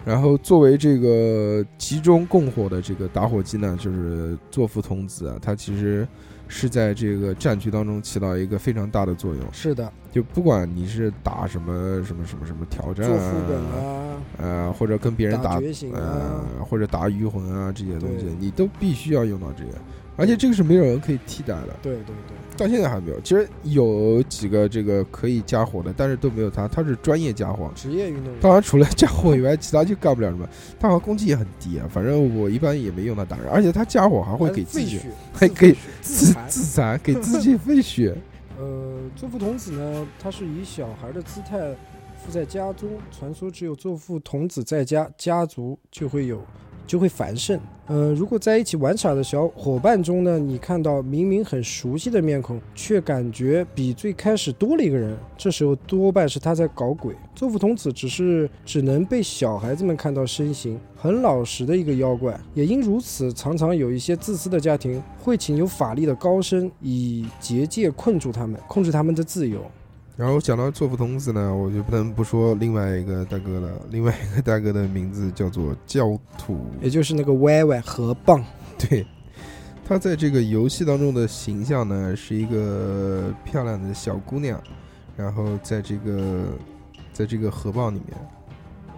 [0.05, 6.07] 然后作为这个集中供火的这个打火机呢，就是作父童子啊，它其实
[6.47, 9.43] 是在这个战局当中起到一个非常大的作用。
[9.51, 15.59] 是的，就不管你是打什么什么什么什么挑战做副本啊，啊，呃，或者跟别人打，
[15.93, 19.71] 呃，或者打鱼魂啊这些东西，你都必须要用到这个，
[20.15, 23.19] 而且这个是没有人可以替代的，对对对，到现在还没有。
[23.21, 27.71] 其实有几个这个可以加火的，但是都没有他，他是专业加火。
[27.75, 28.33] 职业运动员。
[28.41, 30.47] 当然，除了加火以外，其他就干不了什么。
[30.79, 36.49] 他好像攻击也很低啊，反正我一般也没用它打人，而且他加火还会给自己血， 还给自自残。
[36.49, 38.15] 自残，给自己费血。
[38.59, 41.57] 呃，作父童子呢，他是以小孩的姿态
[42.23, 46.39] 附在家中，传说只有作父童子在家，家族就会有
[46.85, 47.59] 就会繁盛。
[47.87, 57.15] 呃，如果在一起玩耍的小伙伴中呢，你看到明明很熟悉的面孔，却感觉比最开始多了一个人，这时候多半是他在搞鬼。
[57.35, 62.39] 作父童子只是只能被小孩子们看到身形，很老实的一个妖怪。
[62.53, 69.59] 也因如此，常常有一些自私的家庭会请有法力的高僧以结界困住他们，控制他们的自由。
[70.21, 73.71] 然后讲到作福童子呢，我就不能不说另外一个大哥了。
[73.89, 78.39] 另外一个大哥的名字叫做焦土，也就是那个歪歪河蚌。
[78.77, 79.03] 对，
[79.83, 84.61] 他在这个游戏当中的形象呢，是一个漂亮的小姑娘，
[85.17, 86.43] 然后在这个
[87.11, 88.15] 在这个河蚌里面，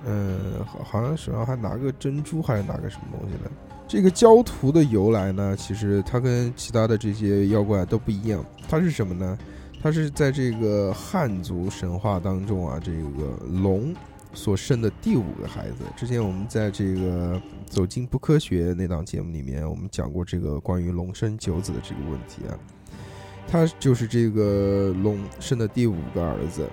[0.05, 3.49] 嗯，好好像手上还拿个珍珠，还是拿个什么东西的。
[3.88, 9.38] 这个焦土的由来呢，其实它跟其他的这些妖怪都不一样，它是什么呢？
[9.83, 13.93] 他是在这个汉族神话当中啊，这个龙
[14.33, 15.79] 所生的第五个孩子。
[15.97, 17.35] 之前我们在这个
[17.67, 22.55] 《走进不科学》那档节目里面，我们讲过这个关于龙生九子的这个问题啊。
[23.45, 26.65] 他就是这个龙生的第五个儿子，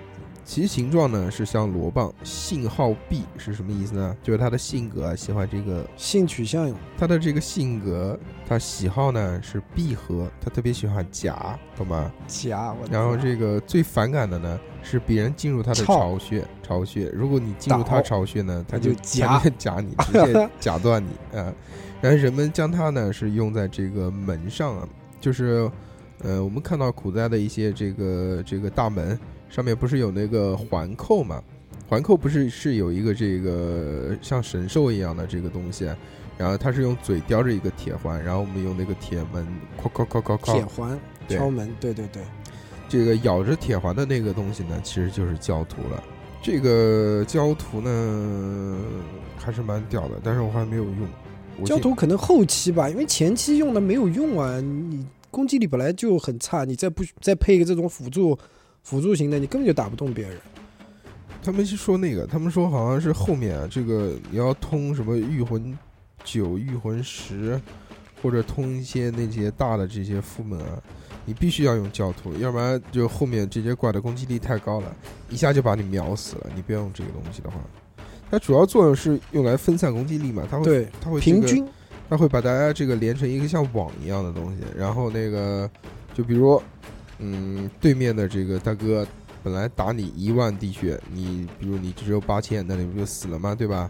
[0.43, 4.17] 其形状呢是像螺棒，性好碧是什么意思呢？
[4.23, 12.11] 就是他的性格啊，喜欢这个性取向他的这个性格，他喜好呢是闭合，他特别喜欢夹，懂吗？
[12.27, 17.09] 夹，我然后这个最反感的呢是别人进入他的巢穴，巢穴。
[17.09, 21.53] 如果你进入他巢穴呢，他他就他夹就夹你， 直接夹断你啊。
[22.01, 25.69] 然后人们将它呢是用在这个门上啊，就是
[26.23, 29.17] 呃，我们看到古代的一些这个这个大门
[29.51, 31.43] 上面不是有那个环扣嘛？
[31.89, 35.85] 环扣不是是有一个这个像神兽一样的这个东西，
[36.37, 39.45] 然后它是用嘴叼着一个铁环，然后我们用那个铁门
[39.77, 42.23] 敲敲敲敲敲铁环敲门，对对对，
[42.87, 46.01] 这个咬着铁环的那个东西呢，其实就是焦土了。
[46.41, 48.79] 这个焦土呢
[49.35, 50.95] 还是蛮屌的，但是我还没有用。
[51.59, 58.35] 我现焦土可能后期吧，因为前期用的没有用啊，你攻击力本来就很差，你再不再配一个这种辅助
[58.83, 60.37] 辅助型的，你根本就打不动别人。
[61.43, 65.77] 他们是说那个，他们说好像是后面啊，这个你要通什么御魂
[66.23, 67.59] 九、御魂十，
[68.21, 70.79] 或者通一些那些大的这些副本啊，
[71.25, 74.95] 你必须要用教徒，要不然就后面这些怪的攻击力太高了，
[75.29, 76.47] 一下就把你秒死了。
[76.55, 77.57] 你不要用这个东西的话，
[78.29, 81.67] 它主要作用是用来分散攻击力嘛，它会对，它会这个平均
[82.07, 85.67] 它会把大家这个连成一个像网一样的东西，然后那个
[86.13, 86.61] 就比如，
[87.21, 89.07] 嗯，对面的这个大哥
[89.43, 93.55] 本来打你一万滴血，你比如你只有八千，那你不就死了吗？
[93.55, 93.89] 对吧？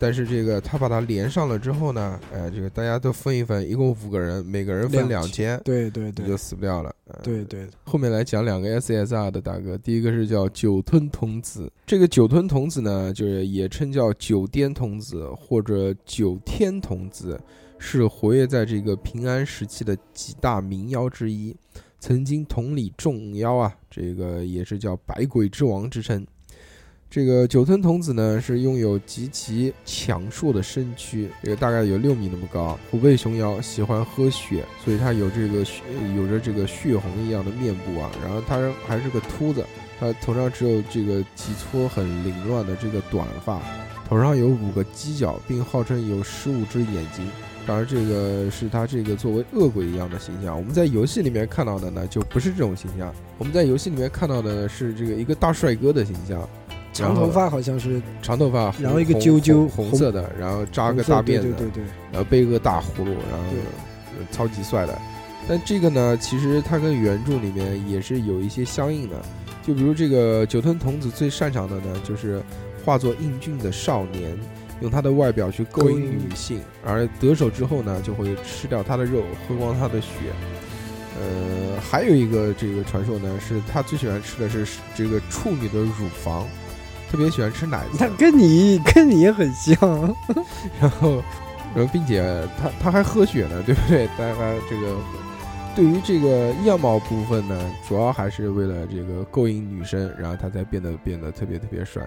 [0.00, 6.94] 但是这个他把他连上了之后呢，哎，这个大家都分一分，一共五个人，每个人分两两千，对对对你就死不掉了。
[7.08, 17.36] 呃对对，后面来讲两个 SSR 的大哥，第一个是叫酒吞童子，这个酒吞童子呢，就是也称叫酒颠童子或者九天童子，
[17.80, 21.56] 是活跃在这个平安时期的几大名妖之一，
[22.00, 26.26] 曾经统领众妖啊，这个也是叫百鬼之王之称。
[27.10, 35.82] 这个九吞童子呢，是拥有极其强硕的身躯，这个大概有六米那么高，虎背熊腰，喜欢喝血，所以他有这个血，
[36.14, 38.10] 有着这个血红一样的面部啊。
[38.22, 39.64] 然后他还是个秃子，
[39.98, 43.62] 他头上只有这个几撮很凌乱的这个短发，
[44.06, 47.26] 头上有五个犄角，并号称有十五只眼睛。
[47.68, 50.56] 当然，这个是他这个作为恶鬼一样的形象。
[50.56, 53.14] 我们在游戏里面看到的呢，就不是这种形象。
[53.36, 56.48] 我们在游戏里面看到的呢，是这个一个大帅哥的形象。
[56.94, 63.44] 长头发好像是长头发，然后一个揪揪红色的，然后扎个大辫子，对对对，然后背个大葫芦，然后
[64.32, 64.98] 超级帅的。
[65.46, 69.16] 但这个呢，其实它跟原著里面也是有一些相应的。
[69.62, 72.42] 就比如这个九吞童子最擅长的呢，就是
[72.82, 74.36] 化作英俊的少年，
[74.80, 80.08] 用他的外表去勾引女性，而得手之后呢，就会吃掉他的肉，喝光他的血。
[81.20, 86.46] 呃，还有一个这个传说呢，是他最喜欢吃的是这个处女的乳房。
[87.10, 89.74] 特别喜欢吃奶子，他跟你跟你也很像，
[90.78, 91.22] 然后，
[91.74, 92.22] 然后并且
[92.60, 94.06] 他他还喝血呢，对不对？
[94.08, 94.34] 大家
[94.68, 94.94] 这个
[95.74, 102.06] 对于这个样貌部分呢，主要还是为了这个勾引女生，然后他才变得变得特别特别帅。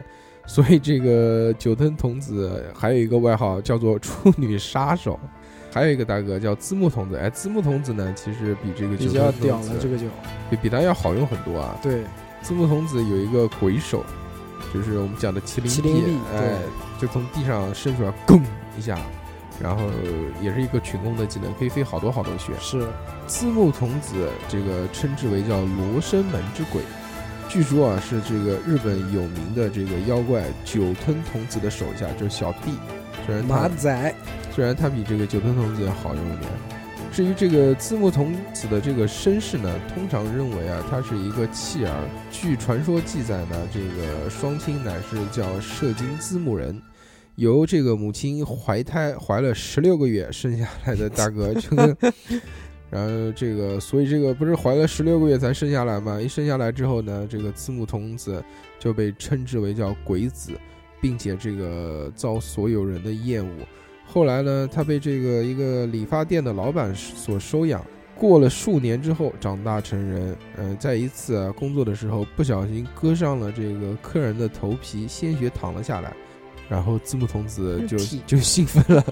[0.52, 5.18] 所以这个九吞童子还有一个外号叫做处女杀手，
[5.74, 7.16] 还有一个大哥叫字木童子。
[7.24, 10.08] 哎，字木童子呢，其实比这个比较屌了这个酒
[10.50, 11.80] 比比他要好用很多啊。
[11.82, 12.04] 对，
[12.42, 14.04] 字木童子有一个鬼手。
[14.74, 16.58] 就是我们讲的麒麟臂，哎，
[17.00, 18.42] 就从地上伸出来，咣
[18.78, 19.00] 一下，
[19.62, 19.84] 然后
[20.42, 22.52] 也是一个群攻的技能，可以飞好多好多血。
[22.60, 22.86] 是，
[23.26, 26.82] 字幕童子这个称之为叫罗生门之鬼，
[27.52, 32.72] 据说啊是这个日本有名的这个妖怪酒吞童子的手下，就是小弟。
[33.26, 34.16] 虽然马仔，
[34.56, 36.50] 虽然他比这个酒吞童子要好用一点。
[37.12, 42.08] 至于这个字幕童子的这个身世呢，通常认为啊，他是一个弃儿。
[42.32, 46.82] 据传说记载呢，这个双亲乃是叫射精字幕人，
[47.36, 51.54] 由这个母亲怀胎怀了十六个月生下来的大哥。
[51.54, 51.98] 这个，
[52.92, 56.22] 然后这个，所以这个不是怀了十六个月才生下来吗？
[56.22, 58.44] 一生下来之后呢，这个字幕童子
[58.78, 60.52] 就被称之为叫鬼子，
[61.00, 63.52] 并且这个遭所有人的厌恶。
[64.06, 67.82] 后来呢，他被这个一个理发店的老板所收养。
[68.14, 70.36] 过了数年之后，长大成人。
[70.58, 76.14] 嗯，在一次工作的时候，不小心割伤了这个客人的头皮，鲜血淌了下来。
[76.72, 79.04] 然后字幕童子 就就兴奋了，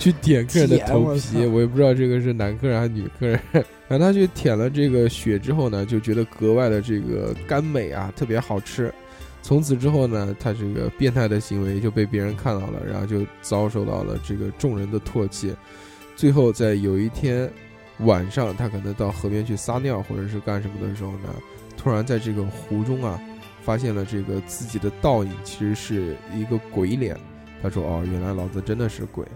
[0.00, 1.46] 去舔客人的头皮。
[1.46, 3.40] 我也不知道这个是男客人还是女客人。
[3.86, 8.92] 然后他去舔了这个血之后呢，就觉得格外的这个甘美啊，特别好吃。
[9.42, 15.54] 从此之后呢，他这个变态的行为就被别人看到了，然后就遭受到了这个众人的唾弃。
[16.16, 17.48] 最后在有一天
[18.00, 21.32] 晚上，他可能到河边去撒尿或者是干什么的时候呢，
[21.76, 23.20] 突然在这个湖中啊，
[23.68, 27.14] 发现了这个自己的倒影，其实是一个鬼脸。
[27.62, 29.26] 他说：“哦，原来老子真的是鬼。”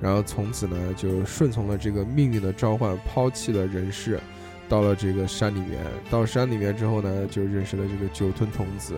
[0.00, 4.18] 然后从此呢，就顺从了这个命运的召唤，抛弃了人世，
[4.66, 5.84] 到了这个山里面。
[6.10, 8.94] 到山里面之后呢，就认识了这个九吞童子。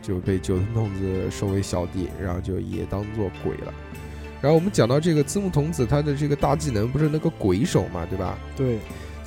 [0.00, 3.74] 就被九吞童子收为小弟，然后就也当做鬼了。
[4.40, 8.38] 然后我们讲到这个字幕童子，他的这个大技能不是那个鬼手嘛，对吧？
[8.56, 8.78] 对。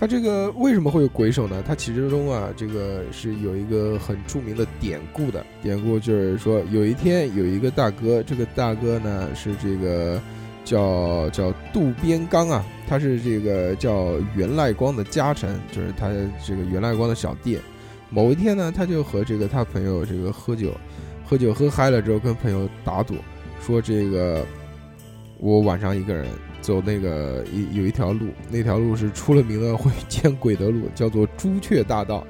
[0.04, 1.64] 他这个为什么会有鬼手呢？
[1.66, 5.46] 他其实中啊，这个是有一个很著名的典故的。
[5.62, 10.22] 典故就是说，有一天有一个大哥，这个大哥呢是这个
[10.66, 16.10] 叫叫渡边刚啊，他是这个叫源赖光的家臣，就是他
[16.46, 17.58] 这个源赖光的小弟。
[18.10, 20.74] 某一天呢，他就和这个他朋友这个喝酒，
[21.24, 23.16] 喝酒喝嗨了之后，跟朋友打赌，
[23.66, 24.46] 说这个
[25.40, 26.28] 我晚上一个人
[26.64, 32.26] 走那个一有一条路，那条路是出了名的会见鬼的路，叫做朱雀大道。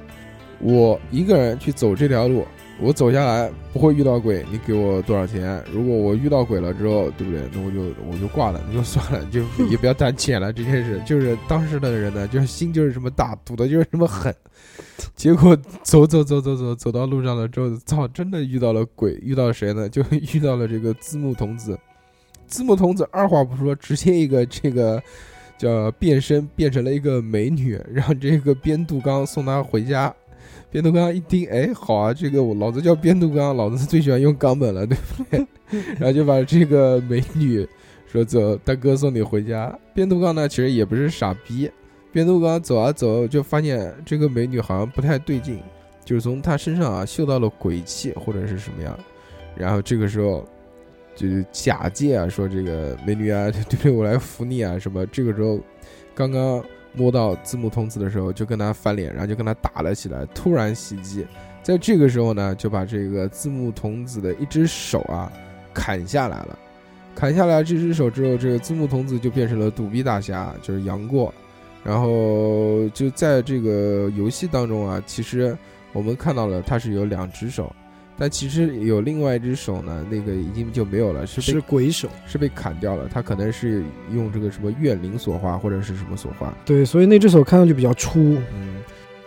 [0.59, 2.45] 我一个人去走这条路，
[2.79, 5.61] 我走下来不会遇到鬼，你给我多少钱？
[5.71, 7.41] 如果我遇到鬼了之后，对不对？
[7.53, 10.53] 那我就我就挂了，那就算了，就也不要谈钱了。
[10.53, 14.33] 这件事就是当时的人呢，就是心就是这么大，赌的就是这么狠。
[15.15, 19.89] 结果走走走走走走到路上了之后，操，真的遇到了鬼，遇到谁呢？
[19.89, 20.01] 就
[20.33, 21.77] 遇到了这个字幕童子。
[22.47, 25.01] 字幕童子二话不说，直接一个 这个
[25.57, 30.13] 叫变身，变成了一个美女，让这个边度刚送她回家。
[30.69, 35.47] 边度刚一听，哎，好啊，这个我老子叫边度刚，老子最喜欢用冈本了，对不对？
[35.99, 37.67] 然后就把这个美女
[38.07, 39.77] 说走，大哥送你回家。
[39.93, 41.69] 边度刚呢，其实也不是傻逼。
[42.11, 45.59] 边度刚走啊走，就发现这个美女好像不太对劲，
[46.03, 48.97] 就是从她身上啊嗅到了鬼气或者是什么样。
[49.55, 50.43] 然后这个时候，
[51.15, 53.91] 就是假借啊说这个美女啊，对对？
[53.91, 55.05] 我来扶你啊什么？
[55.07, 55.59] 这个时候
[56.15, 61.25] 刚刚摸到字幕童子的时候，就跟他翻脸，然后就跟他打了起来，突然袭击。
[61.61, 65.31] 在这个时候呢，就把这个字幕童子的一只手啊
[65.73, 66.59] 砍下来了。
[67.15, 71.33] 砍下来这只手之后，这个字幕童子就变成了独臂大侠，就是杨过。
[71.83, 75.57] 然后就在这个游戏当中啊，其实
[75.91, 77.73] 我们看到了他是有两只手，
[78.23, 82.09] 但其实有另外一只手呢，那个已经就没有了，是是被鬼手。
[82.25, 83.09] 是被砍掉了。
[83.13, 86.57] 他可能是用这个什么怨灵所化，或者是什么所化。
[86.63, 88.37] 对，所以那只手看上去比较粗。
[88.55, 88.77] 嗯，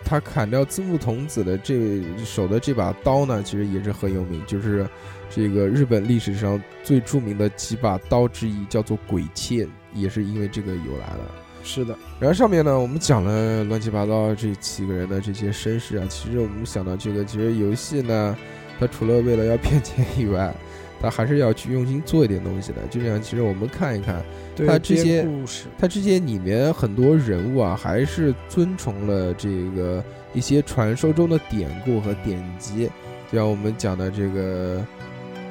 [0.03, 4.89] 他砍掉字幕童子的这手的这把刀呢，其实也是很有名，就是
[5.29, 11.19] 这个日本历史上最著名的几把刀之一，叫做鬼切，也是因为这个由来的。
[11.63, 18.37] 是的，然后上面呢，我们讲了乱七八糟这几个人的这些身世啊，其实我们想到这个，其实游戏呢，
[18.79, 20.53] 它除了为了要骗钱以外，
[20.99, 22.77] 他还是要去用心做一点东西的。
[22.89, 24.23] 就这样，其实我们看一看，
[24.65, 30.03] 他这些故事，他这些里面很多人物啊，还是遵从了这个
[30.33, 32.89] 一些传说中的典故和典籍，
[33.31, 34.83] 就像我们讲的这个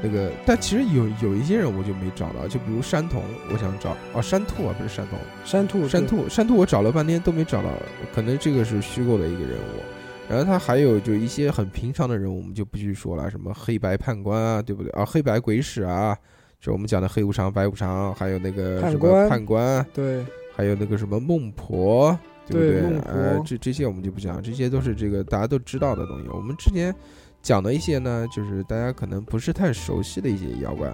[0.03, 3.23] 那个，但其实有有一些人我就没找到，就比如山童，
[3.53, 7.71] 我想找哦，山兔啊，不是山童，山兔，山兔，山兔，我找了半天都没找到，
[8.13, 9.81] 可能这个是虚构的一个人物。
[10.29, 15.05] 然后他还有就一些很平常的人物，我们就不去说了，什么黑白判官啊，对不对啊？
[15.05, 16.17] 黑白鬼使啊，
[16.61, 20.25] 就我们讲的黑无常、白无常，还有那个什么判官对
[20.55, 22.81] 还有那个什么孟婆，对不对？
[22.81, 26.29] 对呃，这这些我们就不讲，这些都是这个大家都知道的东西。
[26.31, 26.95] 我们之前
[27.41, 30.93] 讲的一些呢，就是大家可能不是太熟悉的一些妖怪。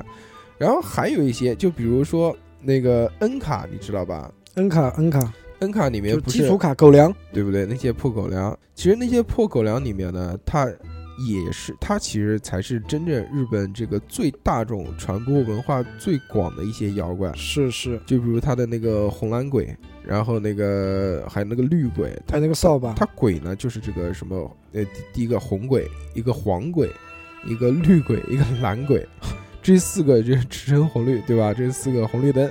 [0.59, 4.31] 然后还有一些，就比如说那个恩卡，你知道吧？
[4.55, 5.33] 恩卡恩卡，
[5.63, 7.65] 恩卡里面不是就基础卡狗粮，对不对？
[7.65, 10.67] 那些破狗粮，其实那些破狗粮里面呢，它
[11.29, 17.33] 也是它其实才是真正日本这个最大众传播文化最广的一些妖怪。
[17.35, 26.91] 是是，就比如它的那个红蓝鬼，然后那个还有那个绿鬼，还有那个扫把，它鬼呢就是这个什么呃，第第一个红鬼，一个黄鬼，
[27.47, 29.07] 一个绿鬼，一个蓝鬼，
[29.63, 31.55] 这四个就是赤橙红绿，对吧？
[31.55, 32.51] 这四个红绿灯，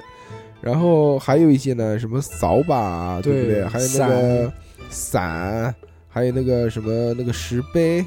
[0.62, 3.56] 然后还有一些呢，什么扫把啊，对不对？
[3.56, 4.54] 对还有那个
[4.90, 5.76] 伞，
[6.08, 8.06] 还有那个什么那个石碑。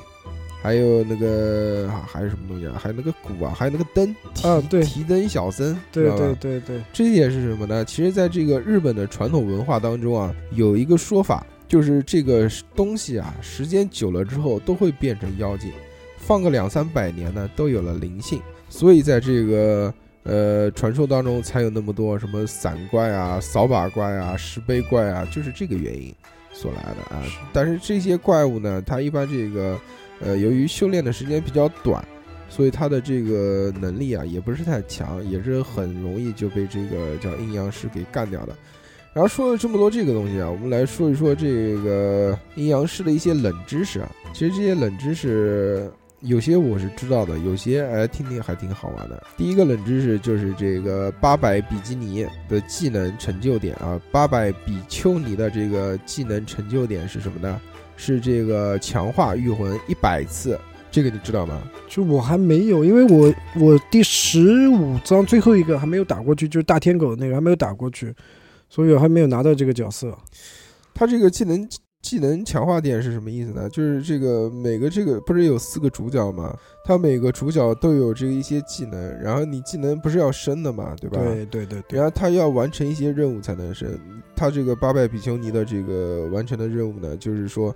[0.63, 2.73] 还有那个啊还有什么东西啊？
[2.83, 7.85] 还有那个鼓啊，还有那个灯，提啊对提灯小僧，对对对对，这些是什么呢？
[7.85, 15.71] 其实，在这个日本的传统文化当中啊，有一个说法，就是这个东西啊，时间久了之后都会变成妖精，
[16.17, 18.41] 放个两三百年呢，都有了灵性。
[18.71, 19.93] 所以，在这个
[20.25, 26.14] 呃传说当中，才有那么多什么散怪啊、扫把怪啊、石碑怪啊，就是这个原因
[26.53, 27.22] 所来的啊。
[27.53, 29.79] 但是这些怪物呢，它一般这个
[30.20, 32.05] 呃，由于修炼的时间比较短。
[32.47, 38.55] 所以它的这个能力啊，也不是太强，也是很容易就被这个叫阴阳师给干掉的。
[39.12, 44.09] 然后说了这么多这个东西啊，我们来说一说这个阴阳师的一些冷知识啊。
[44.33, 45.91] 其实这些冷知识
[46.25, 49.22] 有些我是知道的，有些哎听听还挺好玩的。
[49.37, 57.61] 第一个冷知识就是这个八百比基尼的技能成就点啊，八百比丘尼的这个技能成就点是什么呢？
[57.97, 60.59] 是这个强化御魂一百次，
[60.91, 61.62] 这个你知道吗？
[61.89, 68.14] 就我还没有，因为我我第十五章最后一个还没有打过去，就是大天狗那个还没有打过去，
[68.70, 70.16] 所以我还没有拿到这个角色。
[70.95, 71.68] 他这个技能
[72.05, 73.67] 技能强化点是什么意思呢？
[73.71, 76.55] 就是这个每个这个不是有四个主角吗？
[76.85, 81.19] 他每个主角都有这个一些技能，然后你技能不是要升的嘛，对吧？
[81.25, 83.99] 对对对对然，后他要完成一些任务才能升。
[84.37, 87.75] 他这个八百比丘尼的这个完成的任务呢，就是说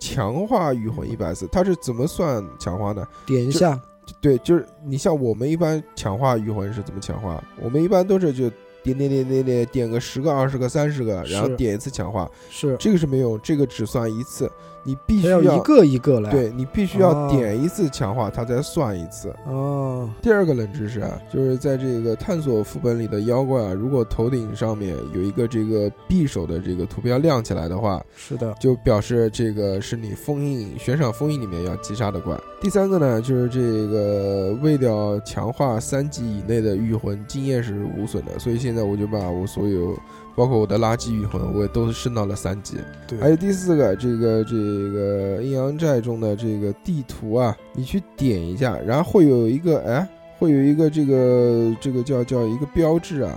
[0.00, 1.46] 强化御魂一百次。
[1.52, 3.06] 他是怎么算强化呢？
[3.26, 3.80] 点一下，
[4.20, 7.40] 对，就是你像我们一般强化御魂是怎么强化？
[7.62, 8.50] 我们一般都是就
[8.94, 12.30] 点点点点点点个十个、二十个、三十个，然后点一次强化。
[12.50, 12.76] 是。
[12.78, 14.50] 这个是没用，这个只算一次，
[14.82, 16.30] 你必须它要一个一个来。
[16.30, 19.34] 对你必须要哦点一次强化，它才算一次。
[19.46, 32.38] 哦，第二个冷知识啊，就是在这个探索副本里的妖怪啊，如果头顶上面有一个这个匕首的这个图标亮起来的话，是的，就表示这个是你封印悬赏封印里面要击杀的怪。
[32.60, 39.96] 第三个呢，就是这个为了强化三级以内的御魂，经验是无损的，所以现在我就把我所有，
[40.38, 42.76] 包括我的垃圾御魂，我也都升到了三级。
[43.08, 50.08] 对，还有第四个，这个这个阴阳寨中的这个地图啊，你去点一下，然后会有一个哎，
[50.38, 53.36] 会有一个这个这个叫叫一个标志啊，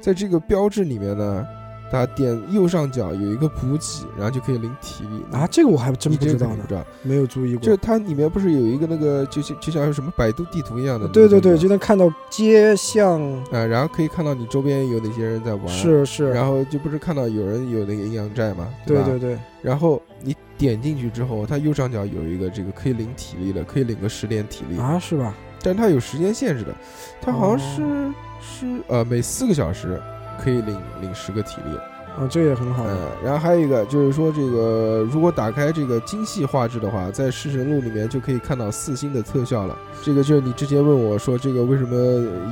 [0.00, 1.46] 在这个标志里面呢，
[1.90, 5.24] 它点右上角有一个补给，然后就可以领体力。
[5.32, 6.84] 啊，这个我还真不知道呢。
[7.02, 7.62] 没有注意过。
[7.62, 13.20] 就它里面不是有一个那个，就像就像什么百度地图一样的，对对对，就就能看到街巷，
[13.50, 25.34] 啊，然后可以看到你周边有哪些人在玩，，是是，然后就不是看到有人有那个阴阳寨嘛，对对对，然后你点进去之后，它右上角有一个这个可以领体力的，可以领个十点体力，啊是吧？
[25.62, 26.74] 但它有时间限制的，
[27.20, 28.14] 它好像是、哦。
[28.40, 30.00] 是呃每四个小时
[30.42, 31.76] 可以领领十个体力，
[32.16, 32.90] 啊，这也很好的。
[32.90, 39.76] 呃，然后还有一个就是说这个如果打开这个精细画质的话，在弑神录里面就可以看到四星的特效了。
[40.02, 41.96] 这个就是你之前问我说这个为什么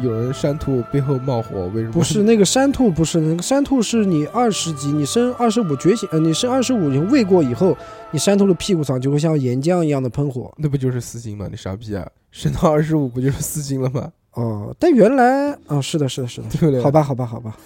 [0.03, 7.76] 有人山兔背后冒火，为什么不是那个山兔，不是那个山兔，是你二十级，你升二十五觉醒，呃，你升二十五，你喂过以后，
[8.11, 10.53] 你山兔的屁股上就会像岩浆一样的喷火。
[10.57, 11.47] 那不就是四星吗？
[11.51, 12.07] 你傻逼啊！
[12.32, 14.12] 升到二十五不就是四星了吗？
[14.37, 16.80] 哦，但原来啊，是的，是的，是的， 对不对？
[16.80, 17.57] 好吧，好吧，好吧。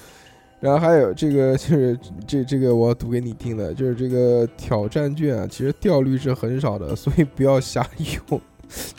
[0.61, 7.87] 然后还有这个 就是这这个我要读给你听的，就是这个挑战卷啊，其实掉率是很少的， 所以不要瞎
[8.29, 8.41] 用。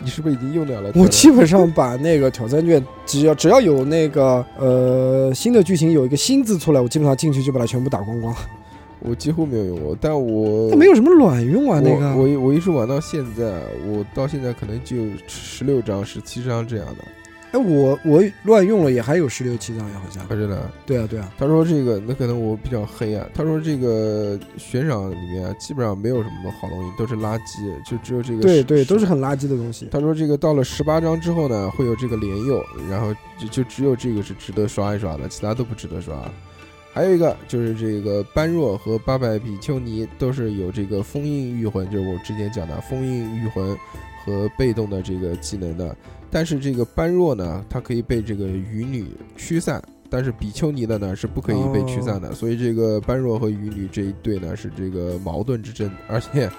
[0.03, 0.91] 你是不是已经用掉了？
[0.95, 8.35] 我基本上把那个挑战卷，只要只要有那个呃新的剧情有一个新字出来，我基本上进去就把它全部打光光。
[8.99, 17.03] 我几乎没有用过，但我它没有什么卵用啊，那个我我我一直玩到现在，我到现在可能就十六张、十七张这样的，
[17.51, 20.25] 哎，我我乱用了也还有十六七张呀，好像。
[20.29, 20.71] 真的。
[20.85, 23.27] 对啊，对啊，他说这个，那可能我比较黑啊。
[23.33, 29.89] 他说这个悬赏里面啊基本上没有什么好东西，都是垃圾，就只有这个对对，都是很垃圾的东西。
[29.91, 36.15] 他说这个到了十八章之后呢，会有这个连诱，然后就就只有这个是值得刷一刷的，其他都不值得刷。
[36.93, 43.77] 还有一个就是这个般若和八百比丘尼都是有这个封印御魂，就是我之前讲的封印御魂
[44.23, 45.93] 和被动的这个技能的。
[46.31, 49.05] 但是这个般若呢，它可以被这个鱼女
[49.35, 52.33] 驱散，但是比丘尼的呢是不可以被驱散的。
[52.33, 56.49] 所以这个般若和鱼女这一对呢是这个矛盾之争，而且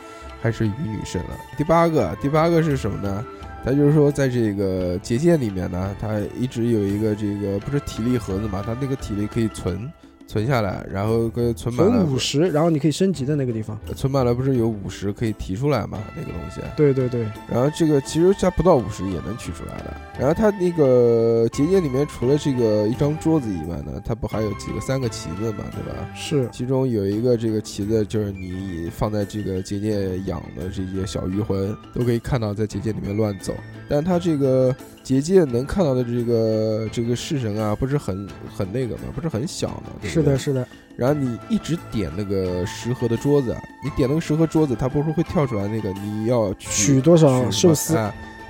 [0.40, 1.30] 还是鱼女胜了。
[1.56, 3.24] 第八个，第八个是什么呢？
[3.64, 9.88] 他就是说，在这个结界里面呢，他一直有一个这个不是体力盒子嘛，他那个体力可以存
[10.26, 13.78] 存下来，然后跟存满了存五十，然后你可以升级的那个地方。
[13.94, 15.98] 存满了不是有五十可以提出来吗？
[16.16, 19.94] 那个东西，对对对，然后这个其实加不到五十也能取出来的。
[20.18, 26.08] 然后它那个结界里面除了这个一张桌子以外呢，它不还有几个三个旗子嘛，对吧？
[26.14, 33.54] 是其中有一个这个旗子，就是你放在这个结界养的这些小鱼魂，都可以看到在结界里面乱走。
[33.88, 47.98] 但它这个结界能看到的这个这个式神啊，不是很很那个嘛，不是很小嘛，对对是的，是的，然后你一直点那个石盒的桌子，啊你点那个石盒桌子，它不是会跳出来那个你要取多少寿司？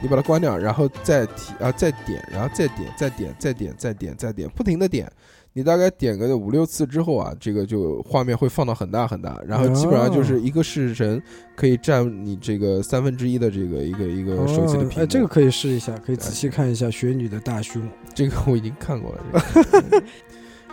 [0.03, 5.09] 你把它关掉，然后再提啊，再点，然后再点，再点，再点，再点，再点，不停的点。
[5.55, 11.23] 你大概点个五六次之后啊，这个就画面会放到很大很大，然后基本上就是一个式神
[11.55, 14.95] 可以占你这个三分之一的这个一个一个手机的屏幕。
[14.95, 17.83] 哦哎，这个可以试一下，可以仔细看一下雪女的大胸。
[18.15, 19.45] 这个我已经看过了。
[19.53, 20.03] 这个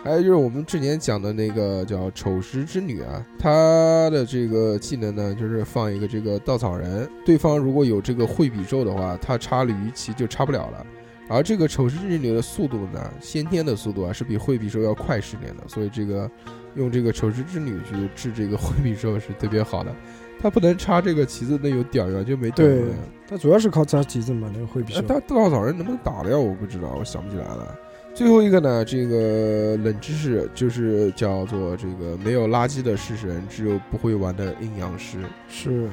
[0.02, 10.86] 还有就是我们之前讲的那个叫丑时之女啊，她的这个技能呢，就是放一个这个稻草人，对方如果有这个惠比咒的话，他插鲤鱼旗就插不了了。
[11.30, 16.28] 而这个丑时之女的速度呢，先天的速度啊，是比惠比寿要快十年的，所以这个
[16.74, 19.94] 用这个丑时之女去治这个 惠比寿是特别好的。
[20.42, 22.86] 他不能插这个旗子，那有屌呀，就没屌对的。
[23.28, 24.98] 它主要是靠插旗子嘛，那个惠比寿。
[25.00, 27.78] 哎但稻草人能不能打掉我不知道，我想不起来了。
[28.12, 35.18] 最后一个呢，这个冷知识就是叫做这个没有垃圾的式神，只有不会玩的阴阳师。
[35.48, 35.88] 是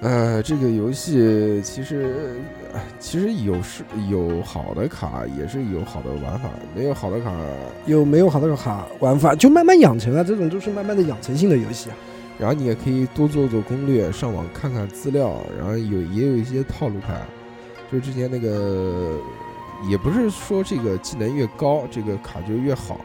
[0.00, 2.36] 呃，这个游戏其实
[2.72, 7.32] 哎其实有是有好的卡，也是有好的玩法，没有好的卡。
[7.86, 11.96] 有没有好的卡玩法，就慢慢养成啊，这种就是慢慢的养成性的游戏啊。
[12.38, 17.20] 然后你也可以多做做攻略，上网看看资料，然后有也有一些套路牌，
[17.90, 19.18] 就是之前那个
[19.90, 23.00] 也不是说这个技能越高，这个卡就越好。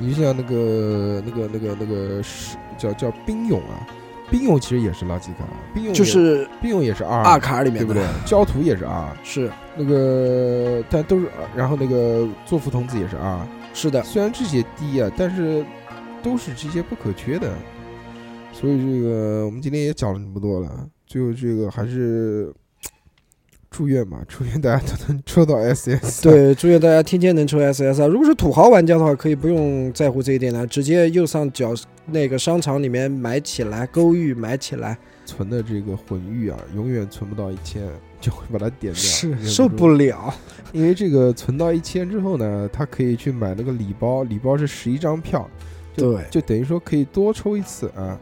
[0.00, 3.86] 你就像那个那个那个那个是叫叫冰勇啊，
[4.34, 8.04] 冰俑其实也是垃圾卡，兵俑就是兵俑也是 R 二卡里面对不对？
[8.26, 15.64] 焦土也是 R，是那个但都是，然后那个作福童子也是 R，是的，虽然这些低啊，但是
[16.20, 17.52] 都是这些不可缺的。
[18.52, 22.52] 所以这个我们今天也讲了这么多了，最后这个还是
[23.76, 26.22] 祝愿嘛， 祝愿大家都能抽到 SS。
[26.22, 28.06] 对，祝愿大家天天能抽 SS 啊！
[28.06, 31.74] 如果是土豪玩家的话，可以不用在乎这一点了，直接右上角
[32.06, 34.96] 那个商场里面买起来，勾玉买起来，
[35.26, 37.82] 存的这个魂玉啊，永远存不到一千，
[38.20, 40.32] 就会把它点掉，是受不了。
[40.72, 45.50] 因为这个存到一千之后呢，他可以去买那个礼包，礼包是十一张票，
[45.96, 48.16] 就对就等于说可以多抽一次啊。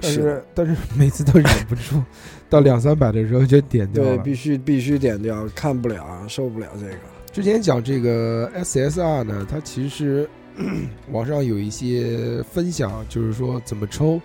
[0.00, 2.02] 但是是但是每次都忍不住，
[2.48, 6.96] 到两三百的时候就点掉对，必须必须点掉，看不了，受不了这个。
[7.32, 10.28] 之前讲这个 SSR 呢，它其实
[11.12, 14.20] 网上有一些分享，就是说怎么抽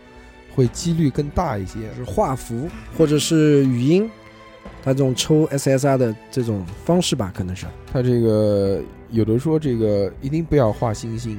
[0.56, 1.80] 会几率更大一些。
[1.98, 4.10] 就是画符或者是语音，
[4.84, 11.38] 它这种抽 SSR 的这种方式吧，可能是它这个有的说这个一定不要画星星，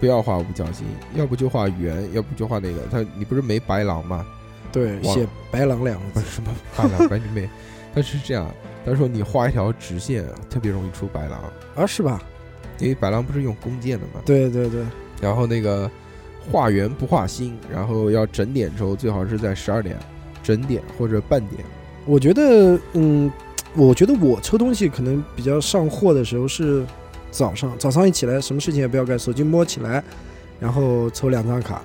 [0.00, 2.80] 不要画五角星，要不就画圆，要不就画那个。
[2.90, 4.26] 他你不是没白狼吗？
[4.72, 7.48] 对写白狼两个字， 什么白狼，白你妹！
[7.94, 8.48] 他是这样，
[8.86, 12.22] 他说你画一条直线特别容易出白狼，啊是吧？
[12.78, 14.22] 因为白狼不是用弓箭的嘛。
[14.24, 14.82] 对对对，
[15.20, 15.90] 然后那个
[16.50, 19.98] 画圆不画心，然后要整点抽，最好是在十二点
[20.42, 21.62] 整点或者半点。
[22.06, 23.30] 我觉得嗯，
[23.74, 26.86] 我觉得我抽东西可能比较上货的时候是
[27.30, 30.02] 早上，早上一起来什么事情也不要干，手机摸起来，
[30.58, 31.82] 然后抽两张卡。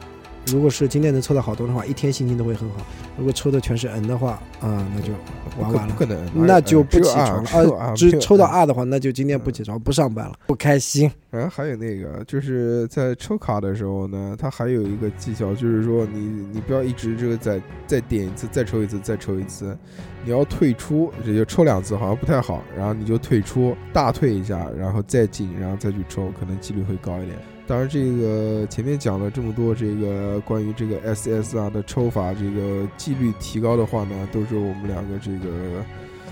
[0.52, 2.78] 如果是今天能抽到好多的话，一天心情都会很好。
[3.18, 5.14] 如果抽的全是 N 的话，啊、那就
[5.60, 6.06] 完完了不可。
[6.06, 7.93] 能，那就不起床了啊！
[7.96, 8.56] 只抽到二。
[8.56, 11.12] 二的话，那就今天不起床，不上班了，不开心。
[11.30, 16.20] 然后还有那个，就是在抽卡的时候呢，它还有一个技巧，就是说你
[16.54, 19.78] 你不要一直这个再再点一次，再抽一次，再抽一次，
[20.24, 27.38] 你要退出，也就抽两次好像不太好，然后你就退出，大退一下，然后再进，然后再去抽，可能几率会高一点。
[27.68, 35.84] 当然，这个前面讲了这么多，这个关于这个 SSR 的抽法，这个几率提高的话呢，都是我们两个这个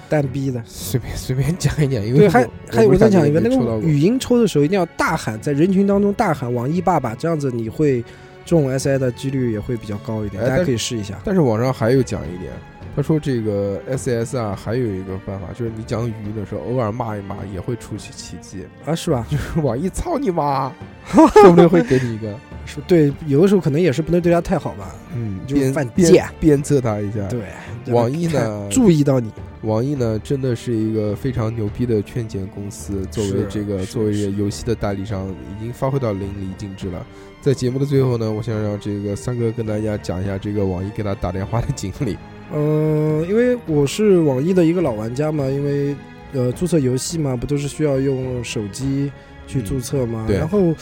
[0.08, 0.62] 单逼的。
[0.66, 8.04] 随便随便讲一讲，因为对，还还有我再讲一个，那个语音抽的时候一定要大喊，在人群当中大喊“网易爸爸”，这样子你会
[8.46, 11.20] 中 SI 的几率也会比较高一点，大家可以试一下。
[11.24, 12.52] 但是网上还有讲一点，
[12.96, 19.26] 他说这个 SSR，还有一个办法，就是你讲语音的时候，偶尔骂一骂也会出奇奇迹，啊，是吧？
[19.32, 20.72] 就是网易操你妈，
[21.06, 24.96] 说不定会给你一个， 是，对，有的时候可能也是不能对他太好吧。
[25.16, 27.28] 嗯，就鞭犯鞭贱鞭策他一下。
[27.30, 27.42] 对，
[27.92, 29.32] 网易呢注意到你，
[29.64, 37.04] 网易呢真的是一个非常牛逼的劝钱公司，作为这个作为游戏的代理商，已经发挥到淋漓尽致了。
[37.42, 42.16] 在节目的最后呢，我想让这个三哥跟大家讲一下这个网易给他打电话的经历。
[42.52, 45.96] 嗯、因为我是网易的一个老玩家嘛，因为
[46.34, 49.12] 呃注册游戏嘛，不都是需要用手机
[49.48, 50.28] 去注册嘛？
[50.30, 50.74] 然后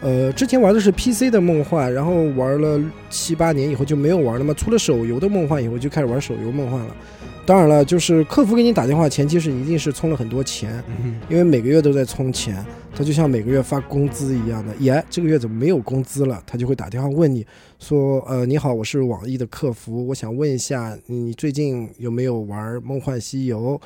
[0.00, 4.54] 呃之前玩的是 PC 的梦幻，然后玩了七八年以后就没有玩了嘛。
[4.54, 6.96] 出了手游的梦幻以后，就开始玩手游梦幻了。
[7.44, 12.64] 当然了，就是客服给你打电话，前期是一定是充了很多钱，嗯因为每个月都在充钱，
[12.94, 14.72] 他就像每个月发工资一样的。
[14.76, 16.40] 耶，这个月怎么没有工资了？
[16.46, 17.44] 他就会打电话问你
[17.80, 23.78] 说：“呃，你好，我是网易的客服，我想问一下，你最近有没有玩《梦幻西游》？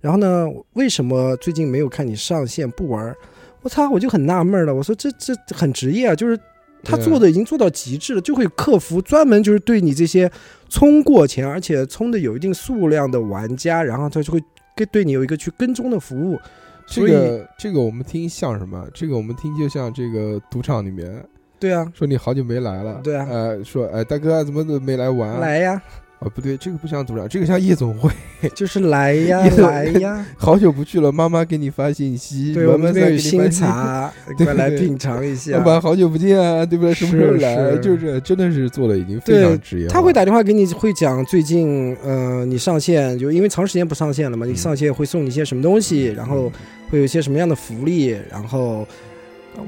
[0.00, 3.14] 然后呢，为什么最近没有看你上线不玩？”
[3.60, 4.74] 我操，我就很纳闷了。
[4.74, 6.36] 我说这这很职业啊，就是
[6.82, 10.30] 他做的已经做到极致了，就会有客服专门就是对你这些
[10.68, 14.42] 充过钱，而且充的有一定数量的玩家，然后他就会
[14.74, 16.38] 跟对你有一个去跟踪的服务。
[16.86, 18.86] 这个这个我们听像什么？
[18.92, 21.24] 这个我们听就像这个赌场里面
[21.58, 25.40] 对啊，说你好久没来了，对啊呃，说哎大哥怎么怎么没来玩？
[25.40, 25.80] 来呀，
[26.24, 28.10] 哦不对，这个不像赌场，这个像夜总会，
[28.54, 30.24] 就是来呀，来呀。
[30.38, 33.50] 好久不去了，妈妈给你发信息，我们有新。
[33.50, 35.64] 茶， 对快来品尝一下老。
[35.64, 36.94] 板好久不见啊，对不对？
[36.94, 37.76] 什么时候来？
[37.78, 39.92] 就是真的是做的已经非常职业化。
[39.92, 46.50] 他会打电话给你，会讲最近，呃，你上线就因为长时间不上线了嘛，你嗯上线会送你一些什么东西，然后
[46.88, 48.86] 会有一些什么样的福利，然后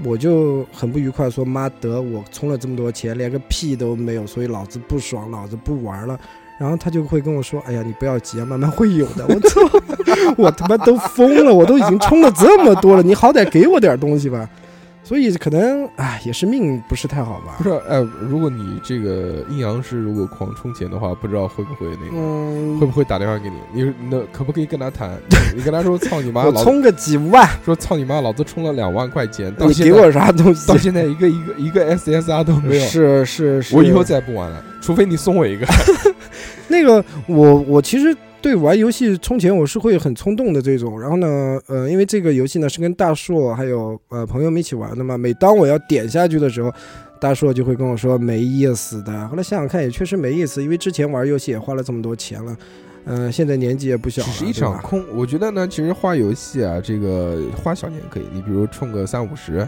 [0.04, 6.18] 我就很不愉快，说妈得我充了这么多钱，连个屁都没有，所以老子不爽，老子不玩了。
[6.56, 9.60] 然后他就会跟我说：“哎呀，你不要急啊，慢慢会有的。”我操，
[10.38, 14.48] 我他妈都疯了，我都已经充了这么多了，你好歹给我点东西吧。
[15.04, 17.64] 所以可能，哎，也是命不是太好吧不。
[17.64, 22.16] 是哎，如果你这个阴阳师如果狂充钱的话，不知道会不会那个。
[22.16, 23.82] 嗯会，不会打电话给你？
[23.84, 25.16] 你那可不可以跟他谈？
[25.54, 28.20] 你跟他说：“操你妈！”老 子我充个几万，说：“操你妈！
[28.22, 30.76] 老子充了两万块钱，到你现在给我啥东西到？
[30.78, 32.86] 现在一个一个一个 SSR 都没有。
[32.86, 35.66] 是是是，我以后再不玩了，除非你送我一个。
[36.66, 46.70] 那个我我其实对玩游戏充钱我是会很冲动的这种，然后呢，呃，因为这个游戏呢是跟大硕还有呃朋友们一起玩的嘛，每当我要点下去的时候，
[47.18, 49.26] 大硕就会跟我说没意思的。
[49.28, 52.54] 后来想想看，也确实没意思，因为之前玩游戏也花了这么多钱了，
[53.06, 55.02] 嗯、现在年纪也不小了，只是一场空。
[55.16, 59.66] 我觉得呢，其实花游戏啊，这个花小钱可以，你比如充个三五十，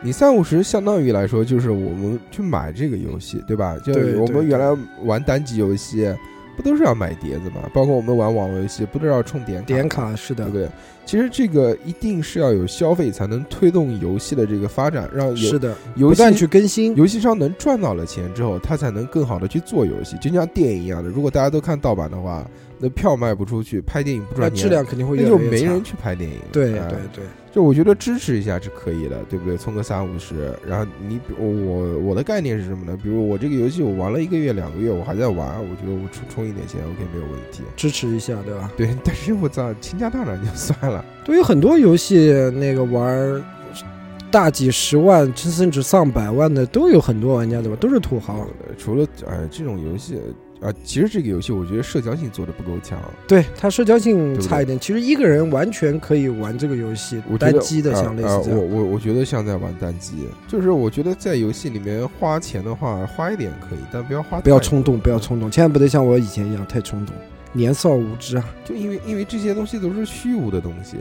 [0.00, 3.76] 你三五十相当于来说就是我们去买这个游戏，对吧？
[3.84, 4.66] 就我们原来
[5.02, 6.14] 玩单机游戏，
[6.56, 7.68] 不都是要买碟子吗？
[7.72, 9.66] 包括我们玩网络游戏，不都是要充点卡？
[9.66, 10.68] 点卡是的对不，对？
[11.04, 16.96] 其实这个一定是要有消费才能推动游戏的这个发展，让游是的，游戏不断去更新。
[16.96, 21.10] 游戏商能赚到了钱之后，他才能更好的去做游戏，就像电影一样的。
[21.10, 22.48] 如果大家都看盗版的话，
[22.78, 26.80] 那票卖不出去，拍电影不赚钱，质量肯定会那就越来越差没人去拍电影对对
[27.12, 27.24] 对，
[27.54, 29.56] 就我觉得支持一下是可以的，对不对？
[29.56, 32.98] 充个三五十，然后你我我的概念是什么呢？
[33.00, 37.62] 比如我这个游戏我玩了一个月两个月，我还在玩，我觉得我充充一点钱 OK 没有问题。
[37.76, 38.68] 支持一下，对吧？
[38.76, 41.04] 对， 但是我操，倾家荡产就算了。
[41.24, 43.40] 对于很多游戏，那个玩
[44.32, 47.76] 大几十万甚至上百万的都有很多玩家，对吧？
[47.80, 48.40] 都是土豪。
[48.40, 50.18] 呃除了呃这种游戏
[50.64, 52.98] 啊、其实这个游戏我觉得社交性做的不够强。
[53.28, 58.58] 对它社交性差一点，其实一个人完全可以玩这个游戏单机的像类似这样。
[58.58, 67.14] 我我我觉得像在玩单机，就是我觉得在游戏里面花钱的话，花一点可以，但不要花不要冲动，不要冲动，千万不得像我以前一样太冲动，
[67.52, 68.54] 年少无知啊！
[68.64, 70.96] 就因为因为这些东西都是虚无的东西。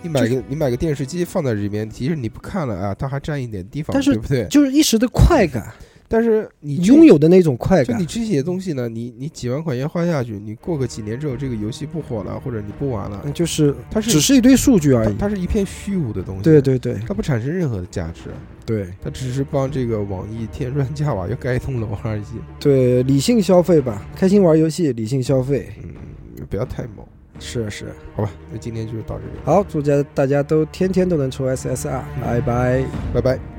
[0.00, 4.46] 你买个你买个电视机放在这边，其实你不看了啊，它还占一点地方，但是对不对？
[4.46, 5.74] 就是一时的快感，
[6.08, 15.14] 但是你拥有的那种快感就你，这些东西呢，你你几万块钱花下去，你过个几年之后，这个游戏不火了，或者你不玩了，嗯就是它是只是一堆数据而已。
[15.18, 18.30] 它是一片虚无的东西，对，对对它不产生任何的价值，
[18.64, 22.22] 对它只是帮这个网易添砖加瓦，又盖一栋楼而已。
[22.58, 27.06] 对，理性消费吧，开心玩游戏，理性消费，嗯，不要太猛，
[27.38, 27.92] 是是。
[28.14, 28.30] 好吧？
[28.50, 32.82] 那今天就到这里，好，祝家大家都天天都能抽 SSR，拜拜。
[33.12, 33.57] 拜拜。